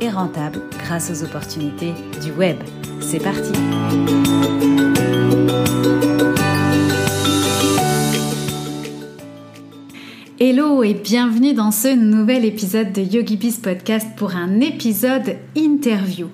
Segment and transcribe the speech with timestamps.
[0.00, 2.56] et rentable grâce aux opportunités du web.
[3.00, 3.52] C'est parti
[10.40, 16.28] Hello et bienvenue dans ce nouvel épisode de YogiBiz Podcast pour un épisode interview.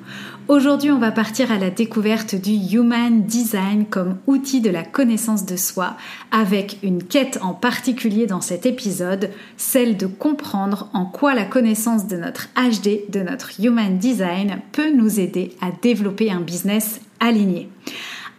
[0.49, 5.45] Aujourd'hui, on va partir à la découverte du Human Design comme outil de la connaissance
[5.45, 5.99] de soi,
[6.31, 9.29] avec une quête en particulier dans cet épisode,
[9.59, 14.91] celle de comprendre en quoi la connaissance de notre HD, de notre Human Design, peut
[14.97, 17.69] nous aider à développer un business aligné.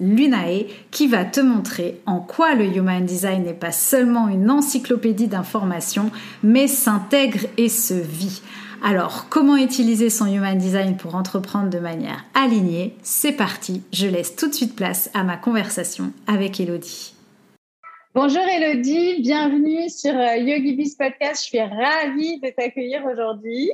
[0.00, 5.28] @lunae qui va te montrer en quoi le human design n'est pas seulement une encyclopédie
[5.28, 6.10] d'informations
[6.42, 8.40] mais s'intègre et se vit.
[8.82, 12.94] Alors, comment utiliser son human design pour entreprendre de manière alignée?
[13.02, 17.14] C'est parti, je laisse tout de suite place à ma conversation avec Elodie.
[18.14, 21.42] Bonjour Elodie, bienvenue sur euh, YogiBiz Podcast.
[21.42, 23.70] Je suis ravie de t'accueillir aujourd'hui.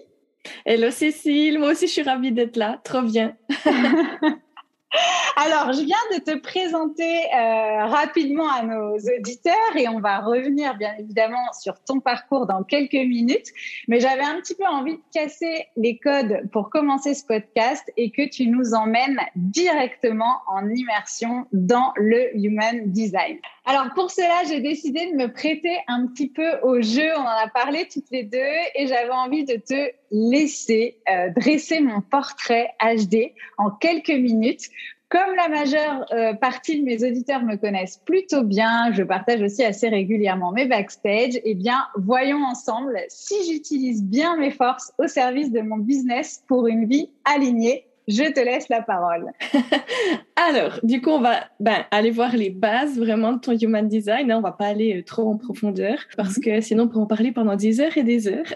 [0.64, 3.36] Hello Cécile, moi aussi je suis ravie d'être là, trop bien.
[5.36, 10.76] Alors, je viens de te présenter euh, rapidement à nos auditeurs et on va revenir
[10.76, 13.48] bien évidemment sur ton parcours dans quelques minutes.
[13.88, 18.10] Mais j'avais un petit peu envie de casser les codes pour commencer ce podcast et
[18.10, 23.38] que tu nous emmènes directement en immersion dans le Human Design.
[23.68, 27.10] Alors pour cela, j'ai décidé de me prêter un petit peu au jeu.
[27.16, 28.38] On en a parlé toutes les deux
[28.76, 34.70] et j'avais envie de te laisser euh, dresser mon portrait HD en quelques minutes
[35.08, 39.62] comme la majeure euh, partie de mes auditeurs me connaissent plutôt bien, je partage aussi
[39.62, 45.52] assez régulièrement mes backstage, eh bien, voyons ensemble si j'utilise bien mes forces au service
[45.52, 47.86] de mon business pour une vie alignée.
[48.08, 49.32] Je te laisse la parole.
[50.36, 54.30] Alors, du coup, on va ben, aller voir les bases vraiment de ton human design.
[54.30, 54.38] Hein.
[54.38, 57.32] On va pas aller euh, trop en profondeur parce que sinon, on pourrait en parler
[57.32, 58.46] pendant des heures et des heures.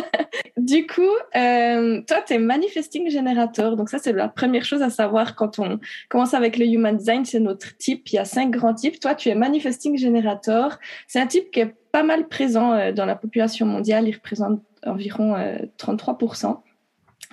[0.56, 1.02] du coup,
[1.34, 3.76] euh, toi, tu es manifesting generator.
[3.76, 7.24] Donc ça, c'est la première chose à savoir quand on commence avec le human design.
[7.24, 8.08] C'est notre type.
[8.12, 9.00] Il y a cinq grands types.
[9.00, 10.78] Toi, tu es manifesting generator.
[11.08, 14.06] C'est un type qui est pas mal présent euh, dans la population mondiale.
[14.06, 15.34] Il représente environ
[15.78, 16.58] 33%.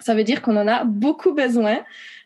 [0.01, 1.79] Ça veut dire qu'on en a beaucoup besoin.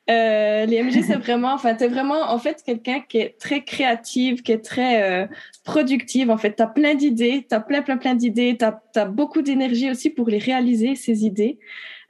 [0.10, 4.42] Euh, les MG, c'est vraiment, enfin, t'es vraiment, en fait, quelqu'un qui est très créative,
[4.42, 5.28] qui est très euh,
[5.64, 6.30] productive.
[6.30, 10.10] En fait, t'as plein d'idées, t'as plein, plein, plein d'idées, t'as as beaucoup d'énergie aussi
[10.10, 11.60] pour les réaliser, ces idées.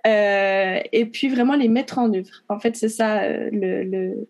[0.05, 2.43] Euh, et puis vraiment les mettre en œuvre.
[2.49, 4.27] En fait, c'est ça euh, le, le,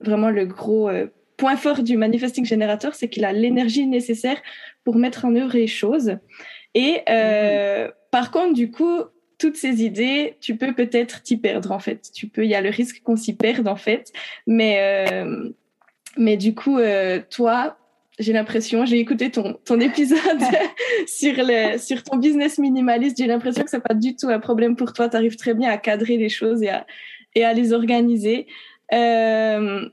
[0.00, 4.38] vraiment le gros euh, point fort du manifesting générateur, c'est qu'il a l'énergie nécessaire
[4.84, 6.16] pour mettre en œuvre les choses.
[6.74, 9.00] Et euh, par contre, du coup,
[9.38, 12.10] toutes ces idées, tu peux peut-être t'y perdre en fait.
[12.14, 14.12] Tu peux, il y a le risque qu'on s'y perde en fait.
[14.46, 15.50] Mais euh,
[16.16, 17.76] mais du coup, euh, toi,
[18.18, 20.18] j'ai l'impression, j'ai écouté ton ton épisode
[21.06, 23.18] sur le sur ton business minimaliste.
[23.18, 25.08] J'ai l'impression que c'est pas du tout un problème pour toi.
[25.08, 26.86] Tu arrives très bien à cadrer les choses et à
[27.34, 28.46] et à les organiser.
[28.92, 29.88] Euh,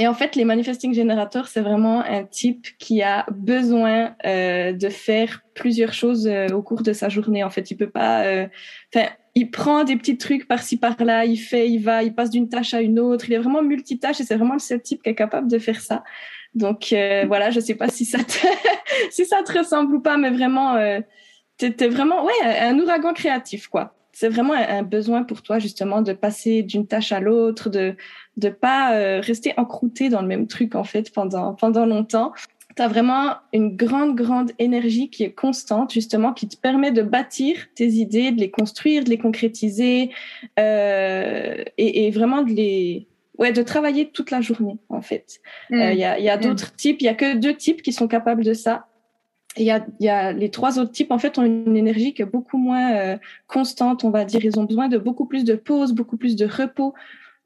[0.00, 4.88] et en fait, les manifesting generators, c'est vraiment un type qui a besoin euh, de
[4.88, 7.44] faire plusieurs choses euh, au cours de sa journée.
[7.44, 8.24] En fait, il peut pas.
[8.24, 8.48] Euh,
[8.94, 12.48] enfin, il prend des petits trucs par-ci par-là, il fait, il va, il passe d'une
[12.48, 13.26] tâche à une autre.
[13.28, 15.82] Il est vraiment multitâche et c'est vraiment le seul type qui est capable de faire
[15.82, 16.02] ça.
[16.54, 16.94] Donc
[17.26, 18.38] voilà, je sais pas si ça te
[19.10, 21.00] si ça te ressemble ou pas, mais vraiment, euh,
[21.58, 26.12] t'es vraiment ouais un ouragan créatif quoi c'est vraiment un, besoin pour toi justement de
[26.12, 27.94] passer d'une tâche à l'autre, de
[28.36, 32.32] de pas euh, rester encrouté dans le même truc en fait pendant pendant longtemps.
[32.76, 37.02] tu as vraiment une grande, grande énergie qui est constante, justement, qui te permet de
[37.02, 40.10] bâtir tes idées, de les construire, de les concrétiser
[40.58, 43.08] euh, et, et, vraiment de les...
[43.38, 45.40] Ouais, de travailler toute la journée, en fait.
[45.70, 45.80] Il mm.
[45.80, 46.40] euh, y a, y a mm.
[46.40, 48.86] d'autres types, il y a que deux types qui sont capables de ça.
[49.56, 52.22] Il y a, y a les trois autres types, en fait, ont une énergie qui
[52.22, 53.18] est beaucoup moins euh,
[53.48, 54.44] constante, on va dire.
[54.44, 56.94] Ils ont besoin de beaucoup plus de pause, beaucoup plus de repos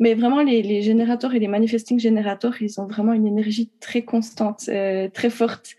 [0.00, 4.02] mais vraiment, les, les, générateurs et les manifesting générateurs, ils ont vraiment une énergie très
[4.02, 5.70] constante, euh, très forte.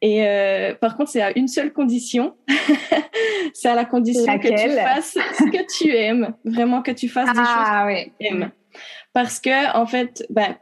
[0.00, 2.36] Et euh, par contre, c'est à une seule condition.
[3.52, 6.34] c'est à la condition que tu fasses ce que tu aimes.
[6.44, 8.50] Vraiment que tu fasses des ah, choses que tu aimes.
[9.12, 10.56] Parce que, en fait, ben,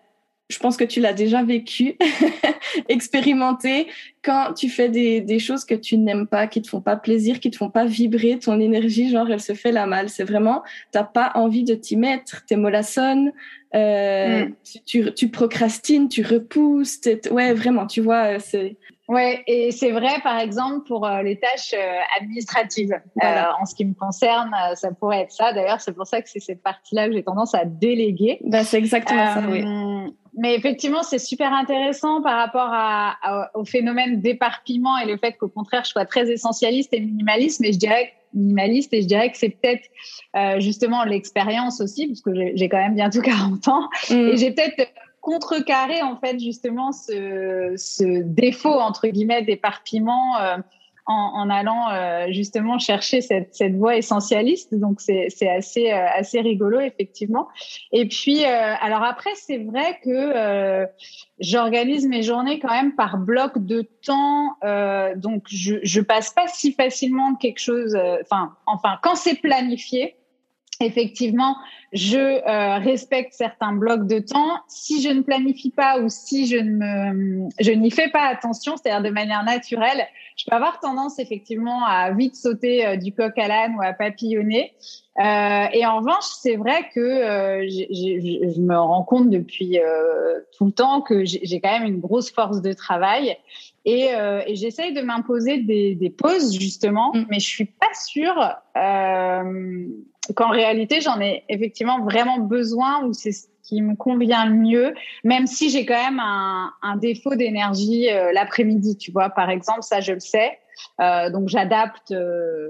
[0.53, 1.97] je pense que tu l'as déjà vécu,
[2.89, 3.87] expérimenté,
[4.23, 7.41] quand tu fais des, des choses que tu n'aimes pas, qui te font pas plaisir,
[7.41, 10.09] qui te font pas vibrer, ton énergie, genre, elle se fait la mal.
[10.09, 10.63] C'est vraiment,
[10.93, 13.33] t'as pas envie de t'y mettre, t'es mollassonne,
[13.75, 14.55] euh, mm.
[14.85, 17.01] tu, tu, procrastines, tu repousses,
[17.31, 18.77] ouais, vraiment, tu vois, c'est,
[19.13, 22.99] Ouais, et c'est vrai, par exemple, pour euh, les tâches euh, administratives.
[23.23, 25.53] Euh, en ce qui me concerne, ça pourrait être ça.
[25.53, 28.41] D'ailleurs, c'est pour ça que c'est cette partie-là que j'ai tendance à déléguer.
[28.43, 29.63] Bah, c'est exactement ça, oui.
[30.35, 35.49] Mais effectivement, c'est super intéressant par rapport à, au phénomène d'éparpillement et le fait qu'au
[35.49, 37.61] contraire, je sois très essentialiste et minimaliste.
[37.61, 39.85] Mais je dirais minimaliste et je dirais que c'est peut-être
[40.59, 43.91] justement l'expérience aussi, parce que j'ai quand même bientôt 40 ans.
[44.09, 44.15] Mm.
[44.15, 44.89] Et j'ai peut-être
[45.23, 50.57] contrecarrer en fait justement ce, ce défaut entre guillemets d'éparpillement euh,
[51.07, 54.75] en, en, allant euh, justement chercher cette, cette voie essentialiste.
[54.75, 57.49] Donc c'est assez euh, assez rigolo effectivement.
[57.93, 60.87] Et puis alors après c'est vrai que
[61.39, 64.57] j'organise mes journées quand même par bloc de temps.
[65.17, 67.97] donc je je passe pas si facilement quelque chose.
[68.23, 70.17] Enfin enfin quand c'est planifié
[70.83, 71.57] effectivement,
[71.93, 74.59] je euh, respecte certains blocs de temps.
[74.69, 78.77] Si je ne planifie pas ou si je ne me, je n'y fais pas attention,
[78.77, 80.07] c'est-à-dire de manière naturelle,
[80.37, 83.93] je peux avoir tendance effectivement à vite sauter euh, du coq à l'âne ou à
[83.93, 84.73] papillonner.
[85.19, 89.79] Euh, et en revanche, c'est vrai que je me rends compte depuis
[90.57, 93.37] tout le temps que j'ai quand même une grosse force de travail
[93.85, 94.11] et,
[94.47, 97.27] et j'essaye de m'imposer des, des, pauses justement, mm.
[97.29, 98.55] mais je suis pas sûre
[100.35, 104.95] qu'en réalité, j'en ai effectivement vraiment besoin ou c'est ce qui me convient le mieux,
[105.25, 109.83] même si j'ai quand même un, un défaut d'énergie euh, l'après-midi, tu vois, par exemple,
[109.83, 110.59] ça je le sais.
[111.01, 112.69] Euh, donc j'adapte euh,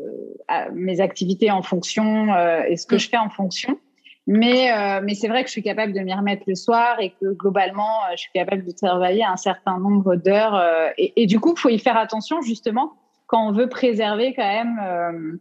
[0.74, 3.78] mes activités en fonction euh, et ce que je fais en fonction.
[4.28, 4.70] Mais,
[5.02, 7.98] mais c'est vrai que je suis capable de m'y remettre le soir et que globalement,
[8.12, 10.62] je suis capable de travailler un certain nombre d'heures.
[10.96, 12.92] Et, et, du coup, il faut y faire attention justement
[13.26, 15.40] quand on veut préserver quand même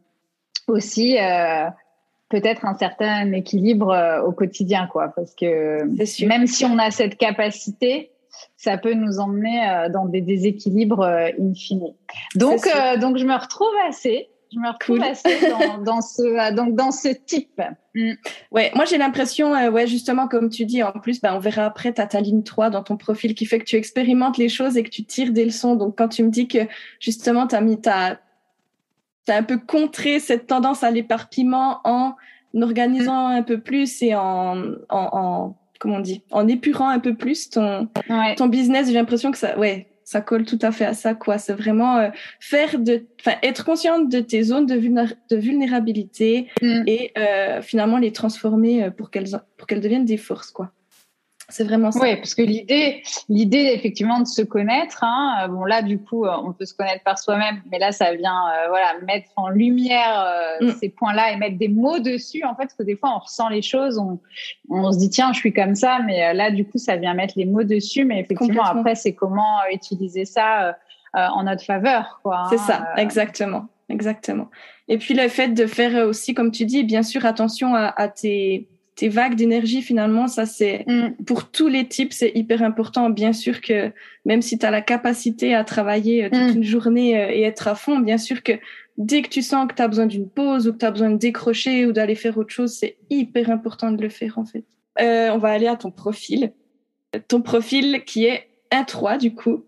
[0.68, 1.18] aussi
[2.32, 5.10] peut-être un certain équilibre euh, au quotidien, quoi.
[5.10, 5.84] Parce que
[6.26, 8.12] même si on a cette capacité,
[8.58, 11.94] ça peut nous emmener euh, dans des déséquilibres euh, in fine.
[12.36, 12.68] Donc,
[13.00, 14.30] donc je me retrouve assez.
[14.54, 15.30] Je me retrouve assez
[15.86, 17.62] dans, ce donc dans ce type.
[17.96, 18.12] Mm.
[18.52, 21.94] Ouais, moi j'ai l'impression, ouais, justement comme tu dis, en plus, ben, on verra après,
[21.94, 24.78] tu as ta ligne 3 dans ton profil qui fait que tu expérimentes les choses
[24.78, 25.76] et que tu tires des leçons.
[25.76, 26.60] Donc quand tu me dis que
[27.00, 28.20] justement tu as mis ta
[29.26, 32.16] tu as un peu contré cette tendance à l'éparpillement en
[32.60, 37.16] organisant un peu plus et en, en, en comment on dit, en épurant un peu
[37.16, 37.88] plus ton,
[38.38, 38.88] ton business.
[38.88, 41.38] J'ai l'impression que ça, ouais, ça colle tout à fait à ça, quoi.
[41.38, 42.10] C'est vraiment euh,
[42.42, 46.84] faire de, enfin, être consciente de tes zones de, de vulnérabilité mm.
[46.86, 50.74] et euh, finalement les transformer euh, pour qu'elles, pour qu'elles deviennent des forces, quoi.
[51.52, 52.00] C'est vraiment ça.
[52.02, 55.04] Oui, parce que l'idée, l'idée effectivement de se connaître.
[55.04, 58.14] Hein, bon là, du coup, euh, on peut se connaître par soi-même, mais là, ça
[58.14, 60.72] vient, euh, voilà, mettre en lumière euh, mm.
[60.80, 62.44] ces points-là et mettre des mots dessus.
[62.46, 64.20] En fait, parce que des fois, on ressent les choses, on,
[64.70, 67.34] on se dit tiens, je suis comme ça, mais là, du coup, ça vient mettre
[67.38, 68.06] les mots dessus.
[68.06, 70.78] Mais effectivement, après, c'est comment utiliser ça
[71.14, 72.44] en notre faveur, quoi.
[72.44, 74.48] Hein, c'est ça, exactement, exactement.
[74.88, 78.08] Et puis le fait de faire aussi, comme tu dis, bien sûr, attention à, à
[78.08, 78.68] tes
[79.02, 81.24] tes vagues d'énergie, finalement, ça c'est mm.
[81.26, 83.10] pour tous les types, c'est hyper important.
[83.10, 83.92] Bien sûr que
[84.26, 86.58] même si tu as la capacité à travailler euh, toute mm.
[86.58, 88.52] une journée euh, et être à fond, bien sûr que
[89.00, 91.10] dès que tu sens que tu as besoin d'une pause ou que tu as besoin
[91.10, 94.66] de décrocher ou d'aller faire autre chose, c'est hyper important de le faire en fait.
[95.02, 96.54] Euh, on va aller à ton profil.
[97.28, 99.66] Ton profil qui est un 3 du coup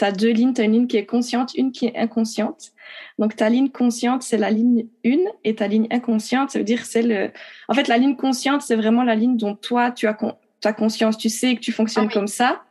[0.00, 2.72] tu as deux lignes, tu as une ligne qui est consciente, une qui est inconsciente.
[3.18, 6.86] Donc ta ligne consciente, c'est la ligne 1 et ta ligne inconsciente, ça veut dire
[6.86, 7.30] c'est le
[7.68, 10.16] En fait, la ligne consciente, c'est vraiment la ligne dont toi tu as
[10.62, 12.62] ta conscience, tu sais que tu fonctionnes ah comme ça.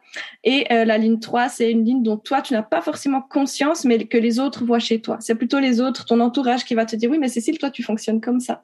[0.44, 3.86] Et euh, la ligne 3, c'est une ligne dont toi, tu n'as pas forcément conscience,
[3.86, 5.18] mais que les autres voient chez toi.
[5.20, 7.84] C'est plutôt les autres, ton entourage qui va te dire, oui, mais Cécile, toi, tu
[7.84, 8.64] fonctionnes comme ça.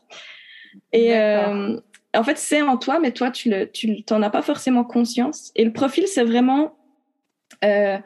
[0.92, 1.80] Et euh,
[2.16, 5.52] en fait, c'est en toi, mais toi, tu le, tu t'en as pas forcément conscience.
[5.56, 6.76] Et le profil, c'est vraiment
[7.64, 8.00] euh,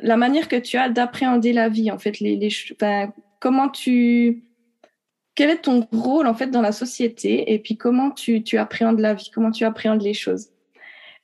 [0.00, 2.50] la manière que tu as d'appréhender la vie, en fait, les, les
[3.40, 4.44] comment tu,
[5.34, 9.00] quel est ton rôle en fait dans la société et puis comment tu, tu appréhendes
[9.00, 10.50] la vie, comment tu appréhendes les choses.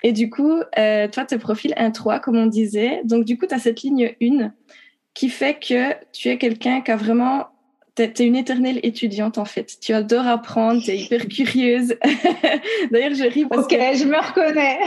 [0.02, 3.02] Et du coup, euh, toi, tu profiles un 3, comme on disait.
[3.04, 4.52] Donc, du coup, tu as cette ligne 1
[5.12, 7.48] qui fait que tu es quelqu'un qui a vraiment
[8.08, 9.78] tu es une éternelle étudiante en fait.
[9.80, 11.96] Tu adores apprendre, tu es hyper curieuse.
[12.90, 13.74] D'ailleurs, je ris parce que...
[13.74, 14.78] Ok, je me reconnais.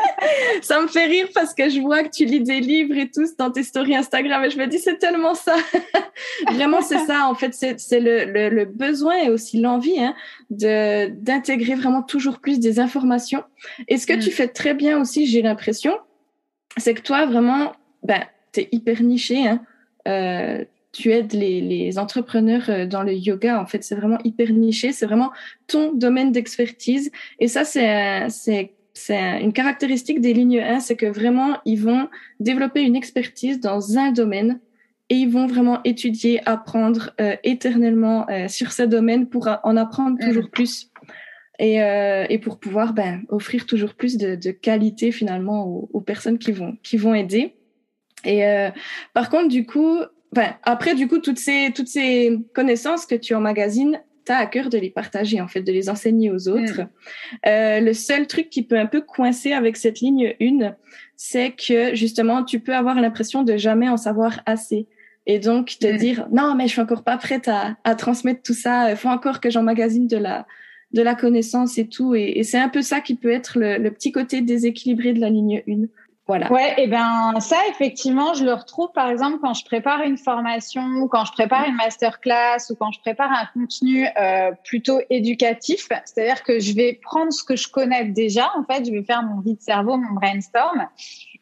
[0.62, 3.26] ça me fait rire parce que je vois que tu lis des livres et tout
[3.38, 5.56] dans tes stories Instagram et je me dis c'est tellement ça.
[6.52, 7.54] Vraiment, c'est ça en fait.
[7.54, 10.14] C'est le, le, le, besoin et aussi l'envie hein,
[10.50, 13.42] d'intégrer vraiment toujours plus des informations.
[13.88, 14.32] Et ce que tu mm.
[14.32, 15.94] fais très bien aussi, j'ai l'impression,
[16.76, 19.46] c'est que toi, vraiment, ben, tu es hyper niché.
[19.46, 19.60] Hein.
[20.06, 23.60] Euh, tu aides les, les, entrepreneurs euh, dans le yoga.
[23.60, 24.92] En fait, c'est vraiment hyper niché.
[24.92, 25.32] C'est vraiment
[25.66, 27.10] ton domaine d'expertise.
[27.40, 32.08] Et ça, c'est, c'est, c'est une caractéristique des lignes 1, c'est que vraiment, ils vont
[32.38, 34.60] développer une expertise dans un domaine
[35.10, 40.16] et ils vont vraiment étudier, apprendre euh, éternellement euh, sur ce domaine pour en apprendre
[40.16, 40.26] mm.
[40.26, 40.90] toujours plus.
[41.58, 46.00] Et, euh, et, pour pouvoir ben, offrir toujours plus de, de qualité finalement aux, aux,
[46.00, 47.54] personnes qui vont, qui vont aider.
[48.24, 48.70] Et euh,
[49.12, 49.98] par contre, du coup,
[50.62, 54.70] après, du coup, toutes ces, toutes ces connaissances que tu emmagasines, tu as à cœur
[54.70, 56.82] de les partager, en fait, de les enseigner aux autres.
[56.82, 56.88] Mm.
[57.46, 60.74] Euh, le seul truc qui peut un peu coincer avec cette ligne 1,
[61.16, 64.86] c'est que justement, tu peux avoir l'impression de jamais en savoir assez.
[65.26, 65.96] Et donc, te mm.
[65.96, 69.08] dire, non, mais je suis encore pas prête à, à transmettre tout ça, il faut
[69.08, 70.46] encore que j'emmagasine de la,
[70.92, 72.14] de la connaissance et tout.
[72.14, 75.20] Et, et c'est un peu ça qui peut être le, le petit côté déséquilibré de
[75.20, 75.86] la ligne 1.
[76.26, 76.50] Voilà.
[76.50, 80.82] Ouais, et ben ça effectivement, je le retrouve par exemple quand je prépare une formation,
[81.02, 85.88] ou quand je prépare une masterclass ou quand je prépare un contenu euh, plutôt éducatif.
[86.06, 88.50] C'est-à-dire que je vais prendre ce que je connais déjà.
[88.56, 90.86] En fait, je vais faire mon vide cerveau, mon brainstorm,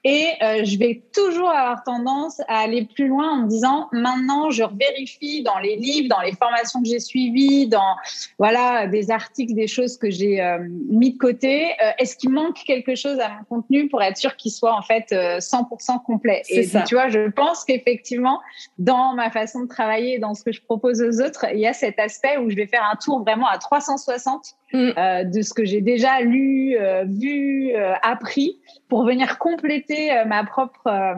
[0.05, 4.51] et euh, je vais toujours avoir tendance à aller plus loin en me disant maintenant
[4.51, 7.97] je vérifie dans les livres, dans les formations que j'ai suivies, dans
[8.39, 11.71] voilà des articles, des choses que j'ai euh, mis de côté.
[11.81, 14.83] Euh, est-ce qu'il manque quelque chose à mon contenu pour être sûr qu'il soit en
[14.83, 16.43] fait 100% complet?
[16.49, 16.83] Et ça.
[16.83, 18.41] tu vois, je pense qu'effectivement
[18.79, 21.73] dans ma façon de travailler, dans ce que je propose aux autres, il y a
[21.73, 25.31] cet aspect où je vais faire un tour vraiment à 360 mm.
[25.31, 26.77] de ce que j'ai déjà lu,
[27.07, 28.59] vu, appris
[28.93, 31.15] pour venir compléter euh, ma propre euh,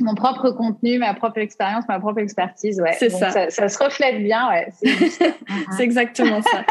[0.00, 2.78] mon propre contenu, ma propre expérience, ma propre expertise.
[2.78, 2.92] Ouais.
[2.98, 3.48] C'est ça.
[3.48, 3.68] ça.
[3.68, 4.48] se reflète bien.
[4.50, 4.68] Ouais.
[5.76, 6.64] C'est exactement ça.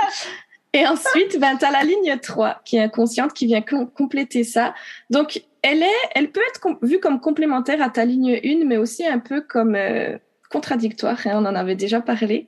[0.71, 4.75] Et ensuite, ben, tu as la ligne 3 qui est inconsciente, qui vient compléter ça.
[5.09, 9.05] Donc, elle, est, elle peut être vue comme complémentaire à ta ligne 1, mais aussi
[9.05, 10.17] un peu comme euh,
[10.49, 11.19] contradictoire.
[11.25, 12.47] Hein, on en avait déjà parlé.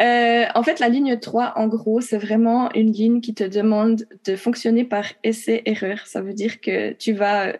[0.00, 4.06] Euh, en fait, la ligne 3, en gros, c'est vraiment une ligne qui te demande
[4.24, 6.06] de fonctionner par essai-erreur.
[6.06, 7.54] Ça veut dire que tu vas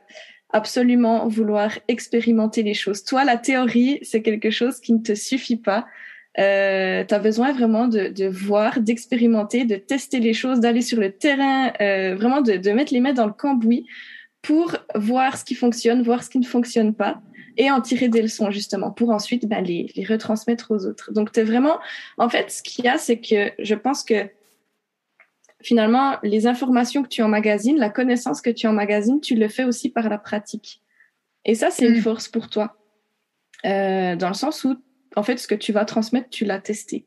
[0.50, 3.04] absolument vouloir expérimenter les choses.
[3.04, 5.87] Toi, la théorie, c'est quelque chose qui ne te suffit pas.
[6.38, 11.00] Euh, tu as besoin vraiment de, de voir, d'expérimenter, de tester les choses, d'aller sur
[11.00, 13.87] le terrain, euh, vraiment de, de mettre les mains dans le cambouis
[14.40, 17.21] pour voir ce qui fonctionne, voir ce qui ne fonctionne pas
[17.59, 21.12] et en tirer des leçons justement pour ensuite ben, les, les retransmettre aux autres.
[21.12, 21.79] Donc, tu vraiment,
[22.17, 24.31] en fait, ce qu'il y a, c'est que je pense que
[25.61, 29.91] finalement, les informations que tu emmagasines, la connaissance que tu emmagasines, tu le fais aussi
[29.91, 30.81] par la pratique.
[31.45, 32.03] Et ça, c'est une mm.
[32.03, 32.77] force pour toi.
[33.65, 34.77] Euh, dans le sens où,
[35.17, 37.07] en fait, ce que tu vas transmettre, tu l'as testé.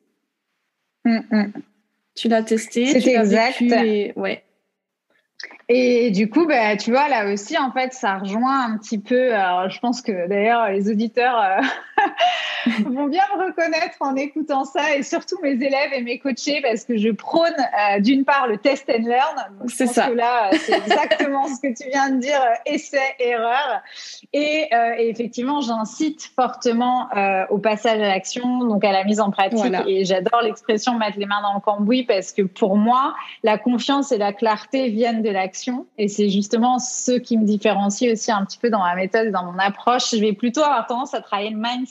[1.06, 1.54] Mm, mm.
[2.16, 4.44] Tu l'as testé, tu l'as vécu et ouais.
[5.70, 9.34] Et du coup, bah, tu vois, là aussi, en fait, ça rejoint un petit peu.
[9.34, 11.62] Alors, je pense que d'ailleurs, les auditeurs euh,
[12.86, 16.84] vont bien me reconnaître en écoutant ça, et surtout mes élèves et mes coachés, parce
[16.84, 19.68] que je prône euh, d'une part le test and learn.
[19.68, 20.08] C'est ça.
[20.08, 23.82] Que là, c'est exactement ce que tu viens de dire, euh, essai, erreur.
[24.34, 27.10] Et, et effectivement, j'incite fortement
[27.50, 29.74] au passage à l'action, donc à la mise en pratique.
[29.88, 34.12] Et j'adore l'expression mettre les mains dans le cambouis, parce que pour moi, la confiance
[34.12, 38.46] et la clarté viennent de l'action et c'est justement ce qui me différencie aussi un
[38.46, 40.12] petit peu dans ma méthode, dans mon approche.
[40.12, 41.91] Je vais plutôt avoir tendance à travailler le mindset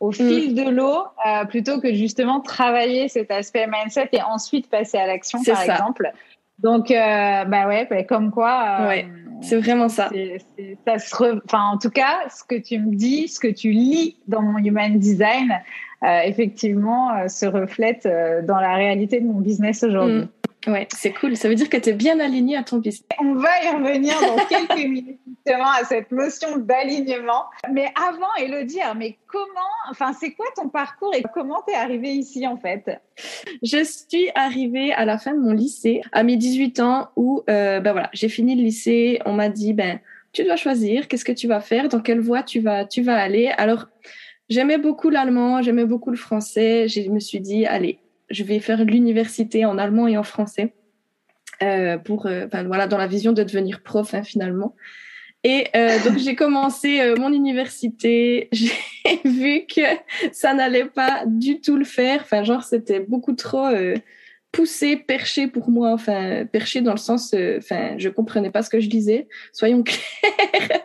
[0.00, 0.54] au fil mm.
[0.54, 5.42] de l'eau euh, plutôt que justement travailler cet aspect mindset et ensuite passer à l'action,
[5.42, 6.10] par exemple.
[6.58, 8.80] Donc, euh, bah ouais, bah, comme quoi.
[8.80, 9.08] Euh, ouais,
[9.40, 10.10] c'est vraiment ça.
[10.86, 14.16] ça se Enfin, en tout cas, ce que tu me dis, ce que tu lis
[14.26, 15.60] dans mon Human Design,
[16.02, 18.08] effectivement, se reflète
[18.44, 20.22] dans la réalité de mon business aujourd'hui.
[20.22, 20.28] Mm.
[20.68, 21.34] Ouais, c'est cool.
[21.34, 23.08] Ça veut dire que tu es bien aligné à ton business.
[23.18, 27.44] On va y revenir dans quelques minutes justement à cette notion d'alignement.
[27.72, 29.44] Mais avant, Elodie, mais comment,
[29.90, 33.00] enfin, c'est quoi ton parcours et comment tu es arrivée ici en fait?
[33.62, 37.80] Je suis arrivée à la fin de mon lycée, à mes 18 ans, où euh,
[37.80, 39.20] ben voilà, j'ai fini le lycée.
[39.24, 40.00] On m'a dit, ben
[40.32, 43.16] tu dois choisir qu'est-ce que tu vas faire, dans quelle voie tu vas, tu vas
[43.16, 43.48] aller?
[43.56, 43.86] Alors,
[44.50, 46.88] j'aimais beaucoup l'allemand, j'aimais beaucoup le français.
[46.88, 47.98] Je me suis dit, allez,
[48.30, 50.74] je vais faire l'université en allemand et en français.
[51.60, 54.76] Euh, pour, euh, voilà, dans la vision de devenir prof hein, finalement.
[55.44, 58.72] Et euh, donc j'ai commencé euh, mon université, j'ai
[59.24, 59.82] vu que
[60.32, 62.20] ça n'allait pas du tout le faire.
[62.22, 63.94] Enfin, genre c'était beaucoup trop euh,
[64.52, 65.92] poussé, perché pour moi.
[65.92, 69.28] Enfin, perché dans le sens, euh, enfin, je comprenais pas ce que je disais.
[69.52, 70.80] Soyons clairs.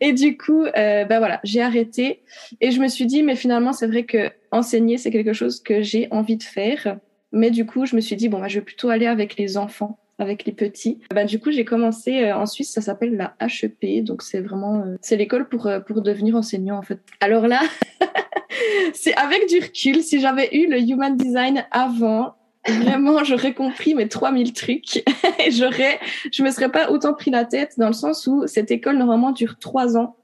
[0.00, 2.22] et du coup, ben voilà, j'ai arrêté
[2.60, 5.82] et je me suis dit, mais finalement, c'est vrai que enseigner c'est quelque chose que
[5.82, 6.98] j'ai envie de faire.
[7.32, 9.58] Mais du coup, je me suis dit, bon, bah, je vais plutôt aller avec les
[9.58, 10.98] enfants avec les petits.
[11.14, 14.82] Bah, du coup, j'ai commencé euh, en Suisse, ça s'appelle la HEP, donc c'est vraiment
[14.82, 16.98] euh, c'est l'école pour euh, pour devenir enseignant en fait.
[17.20, 17.60] Alors là,
[18.94, 22.34] c'est avec du recul, si j'avais eu le human design avant,
[22.70, 25.04] vraiment j'aurais compris mes 3000 trucs.
[25.46, 25.98] Et j'aurais
[26.32, 29.32] je me serais pas autant pris la tête dans le sens où cette école normalement
[29.32, 30.16] dure trois ans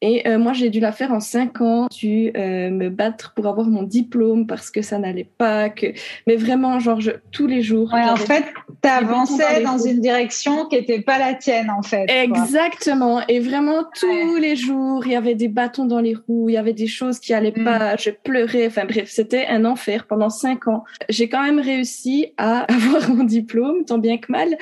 [0.00, 3.48] et euh, moi, j'ai dû la faire en cinq ans, dû euh, me battre pour
[3.48, 5.70] avoir mon diplôme parce que ça n'allait pas.
[5.70, 5.86] Que...
[6.28, 7.92] Mais vraiment, genre, je, tous les jours.
[7.92, 8.44] Ouais, en fait,
[8.80, 12.06] tu avançais dans, une direction qui n'était pas la tienne, en fait.
[12.08, 13.26] Exactement.
[13.26, 16.58] Et vraiment, tous les jours, il y avait des bâtons dans les roues, il y
[16.58, 17.64] avait des choses qui allaient mm.
[17.64, 17.96] pas.
[17.96, 18.68] Je pleurais.
[18.68, 20.84] Enfin bref, c'était un enfer pendant cinq ans.
[21.08, 24.56] J'ai quand même réussi à avoir mon diplôme, tant bien que mal.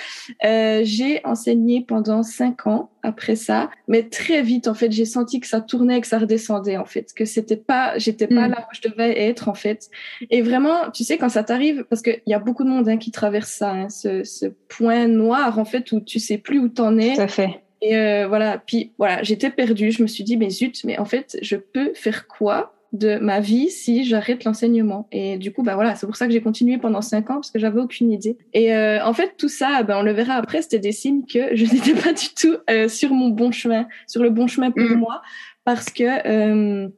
[0.44, 3.70] Euh, j'ai enseigné pendant cinq ans après ça.
[3.88, 7.12] Mais très vite, en fait, j'ai senti que ça tournait, que ça redescendait, en fait,
[7.14, 8.50] que c'était pas, j'étais pas mm.
[8.50, 9.88] là où je devais être, en fait.
[10.30, 12.98] Et vraiment, tu sais, quand ça t'arrive, parce qu'il y a beaucoup de monde hein,
[12.98, 16.68] qui traverse ça, hein, ce, ce, point noir, en fait, où tu sais plus où
[16.68, 17.14] t'en es.
[17.14, 17.60] Tout à fait.
[17.82, 19.92] Et euh, voilà, puis voilà, j'étais perdue.
[19.92, 23.40] Je me suis dit, mais zut, mais en fait, je peux faire quoi de ma
[23.40, 25.08] vie si j'arrête l'enseignement.
[25.12, 27.50] Et du coup, bah voilà, c'est pour ça que j'ai continué pendant cinq ans parce
[27.50, 28.36] que j'avais aucune idée.
[28.52, 31.54] Et euh, en fait, tout ça, ben on le verra après, c'était des signes que
[31.54, 34.88] je n'étais pas du tout euh, sur mon bon chemin, sur le bon chemin pour
[34.88, 34.94] mm.
[34.94, 35.22] moi,
[35.64, 36.88] parce que euh,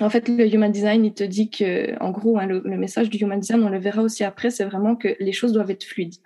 [0.00, 3.10] en fait, le human design, il te dit que, en gros, hein, le, le, message
[3.10, 5.84] du human design, on le verra aussi après, c'est vraiment que les choses doivent être
[5.84, 6.16] fluides.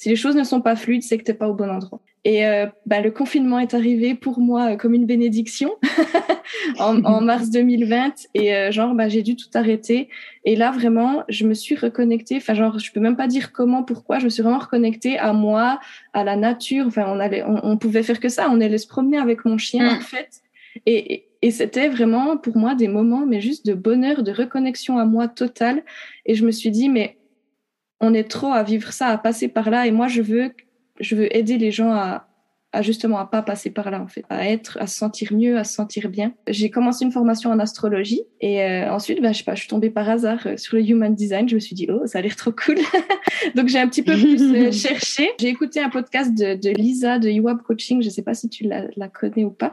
[0.00, 2.00] Si les choses ne sont pas fluides, c'est que t'es pas au bon endroit.
[2.24, 5.74] Et euh, bah, le confinement est arrivé pour moi euh, comme une bénédiction
[6.78, 10.08] en, en, mars 2020 et euh, genre bah, j'ai dû tout arrêter.
[10.46, 12.38] Et là vraiment, je me suis reconnectée.
[12.38, 14.18] Enfin genre, je peux même pas dire comment, pourquoi.
[14.18, 15.80] Je me suis vraiment reconnectée à moi,
[16.14, 16.86] à la nature.
[16.86, 18.48] Enfin on allait, on, on pouvait faire que ça.
[18.48, 19.98] On allait se promener avec mon chien mm.
[19.98, 20.40] en fait.
[20.86, 24.96] Et, et, et c'était vraiment pour moi des moments, mais juste de bonheur, de reconnexion
[24.96, 25.82] à moi totale.
[26.24, 27.18] Et je me suis dit mais
[28.00, 29.86] on est trop à vivre ça, à passer par là.
[29.86, 30.52] Et moi, je veux,
[30.98, 32.28] je veux aider les gens à,
[32.72, 35.58] à justement à pas passer par là en fait, à être, à se sentir mieux,
[35.58, 36.34] à se sentir bien.
[36.46, 39.68] J'ai commencé une formation en astrologie et euh, ensuite, ben, je sais pas, je suis
[39.68, 41.48] tombée par hasard euh, sur le human design.
[41.48, 42.76] Je me suis dit oh, ça a l'air trop cool.
[43.56, 45.30] Donc j'ai un petit peu plus euh, cherché.
[45.40, 48.02] J'ai écouté un podcast de, de Lisa de IWAB Coaching.
[48.02, 49.72] Je sais pas si tu la, la connais ou pas.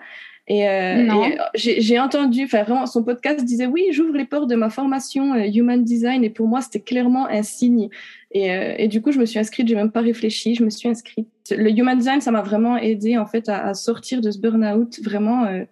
[0.49, 4.69] Et, euh, j'ai entendu, enfin vraiment, son podcast disait oui, j'ouvre les portes de ma
[4.69, 7.89] formation euh, Human Design et pour moi c'était clairement un signe.
[8.31, 10.69] Et, euh, et, du coup, je me suis inscrite, j'ai même pas réfléchi, je me
[10.69, 11.27] suis inscrite.
[11.51, 14.99] Le Human Design, ça m'a vraiment aidé en fait à, à, sortir de ce burn-out.
[15.03, 15.63] Vraiment, euh,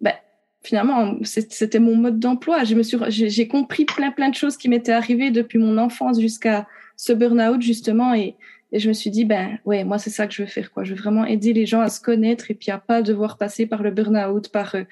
[0.00, 0.14] ben,
[0.62, 2.64] finalement, c'était mon mode d'emploi.
[2.64, 6.18] Je me suis, j'ai compris plein plein de choses qui m'étaient arrivées depuis mon enfance
[6.18, 8.36] jusqu'à ce burn-out justement et
[8.74, 10.82] et je me suis dit, ben ouais, moi c'est ça que je veux faire, quoi.
[10.82, 13.66] Je veux vraiment aider les gens à se connaître et puis à pas devoir passer
[13.66, 14.82] par le burn-out, par euh,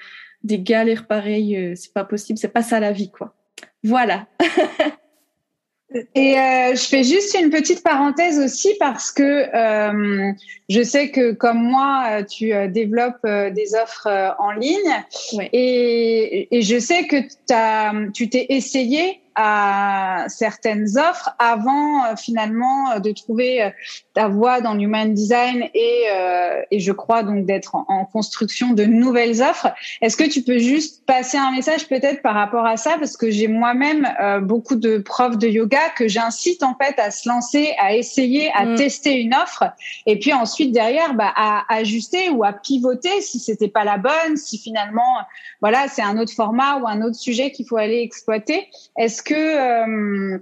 [0.45, 1.57] des galères pareilles.
[1.57, 3.35] Euh, c'est pas possible, c'est pas ça la vie, quoi.
[3.83, 4.25] Voilà.
[6.15, 10.31] Et euh, je fais juste une petite parenthèse aussi parce que euh,
[10.67, 14.07] je sais que comme moi, tu développes des offres
[14.39, 15.03] en ligne
[15.51, 17.17] et, et, je sais que
[17.53, 23.69] as, tu t'es essayé à certaines offres avant euh, finalement euh, de trouver euh,
[24.13, 28.71] ta voie dans l'human design et, euh, et je crois donc d'être en, en, construction
[28.71, 29.73] de nouvelles offres.
[30.01, 32.97] Est-ce que tu peux juste passer un message peut-être par rapport à ça?
[32.99, 37.09] Parce que j'ai moi-même euh, beaucoup de profs de yoga que j'incite en fait à
[37.09, 38.75] se lancer, à essayer, à mmh.
[38.75, 39.63] tester une offre
[40.05, 44.37] et puis ensuite derrière bah, à ajuster ou à pivoter si c'était pas la bonne,
[44.37, 45.17] si finalement
[45.61, 48.67] voilà c'est un autre format ou un autre sujet qu'il faut aller exploiter.
[48.97, 50.37] Est-ce est-ce que euh,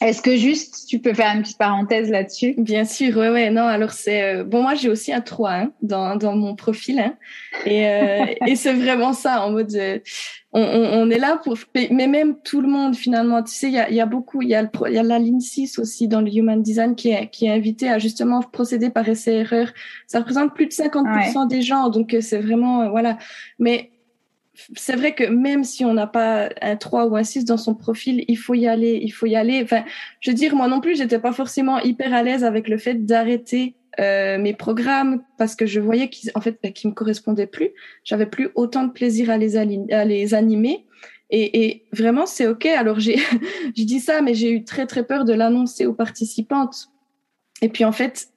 [0.00, 2.54] est-ce que juste tu peux faire une petite parenthèse là-dessus?
[2.58, 3.50] Bien sûr, ouais, ouais.
[3.50, 4.62] Non, alors c'est euh, bon.
[4.62, 7.16] Moi, j'ai aussi un 3 hein, dans dans mon profil, hein,
[7.64, 9.74] et euh, et c'est vraiment ça en mode.
[10.56, 13.42] On, on, est là pour, mais même tout le monde finalement.
[13.42, 15.02] Tu sais, il y a, y a beaucoup, il y a le, il y a
[15.02, 18.40] la ligne 6 aussi dans le Human Design qui est qui est invité à justement
[18.40, 19.72] procéder par essai erreur.
[20.06, 21.46] Ça représente plus de 50% ouais.
[21.48, 23.18] des gens, donc c'est vraiment voilà.
[23.58, 23.90] Mais
[24.76, 27.74] c'est vrai que même si on n'a pas un 3 ou un 6 dans son
[27.74, 29.60] profil, il faut y aller, il faut y aller.
[29.62, 29.84] Enfin,
[30.20, 33.04] je veux dire, moi non plus, j'étais pas forcément hyper à l'aise avec le fait
[33.04, 37.46] d'arrêter euh, mes programmes parce que je voyais qu'ils en fait bah, qu'ils me correspondaient
[37.46, 37.70] plus.
[38.04, 40.86] J'avais plus autant de plaisir à les, à les animer.
[41.30, 42.66] Et, et vraiment, c'est OK.
[42.66, 43.16] Alors, j'ai,
[43.76, 46.88] je dis ça, mais j'ai eu très, très peur de l'annoncer aux participantes.
[47.62, 48.28] Et puis, en fait,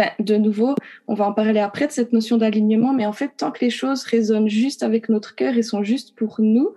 [0.00, 0.76] ben, de nouveau,
[1.08, 3.68] on va en parler après de cette notion d'alignement, mais en fait, tant que les
[3.68, 6.70] choses résonnent juste avec notre cœur et sont justes pour nous,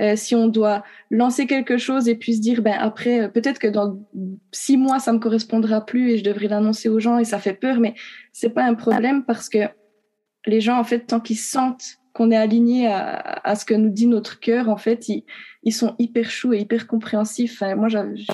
[0.00, 3.58] euh, si on doit lancer quelque chose et puis se dire, ben après, euh, peut-être
[3.58, 3.98] que dans
[4.52, 7.52] six mois, ça me correspondra plus et je devrais l'annoncer aux gens et ça fait
[7.52, 7.94] peur, mais
[8.32, 9.58] c'est pas un problème parce que
[10.46, 13.90] les gens, en fait, tant qu'ils sentent qu'on est aligné à, à, ce que nous
[13.90, 15.24] dit notre cœur, en fait, ils,
[15.62, 17.62] ils sont hyper choux et hyper compréhensifs.
[17.62, 17.86] Enfin, moi,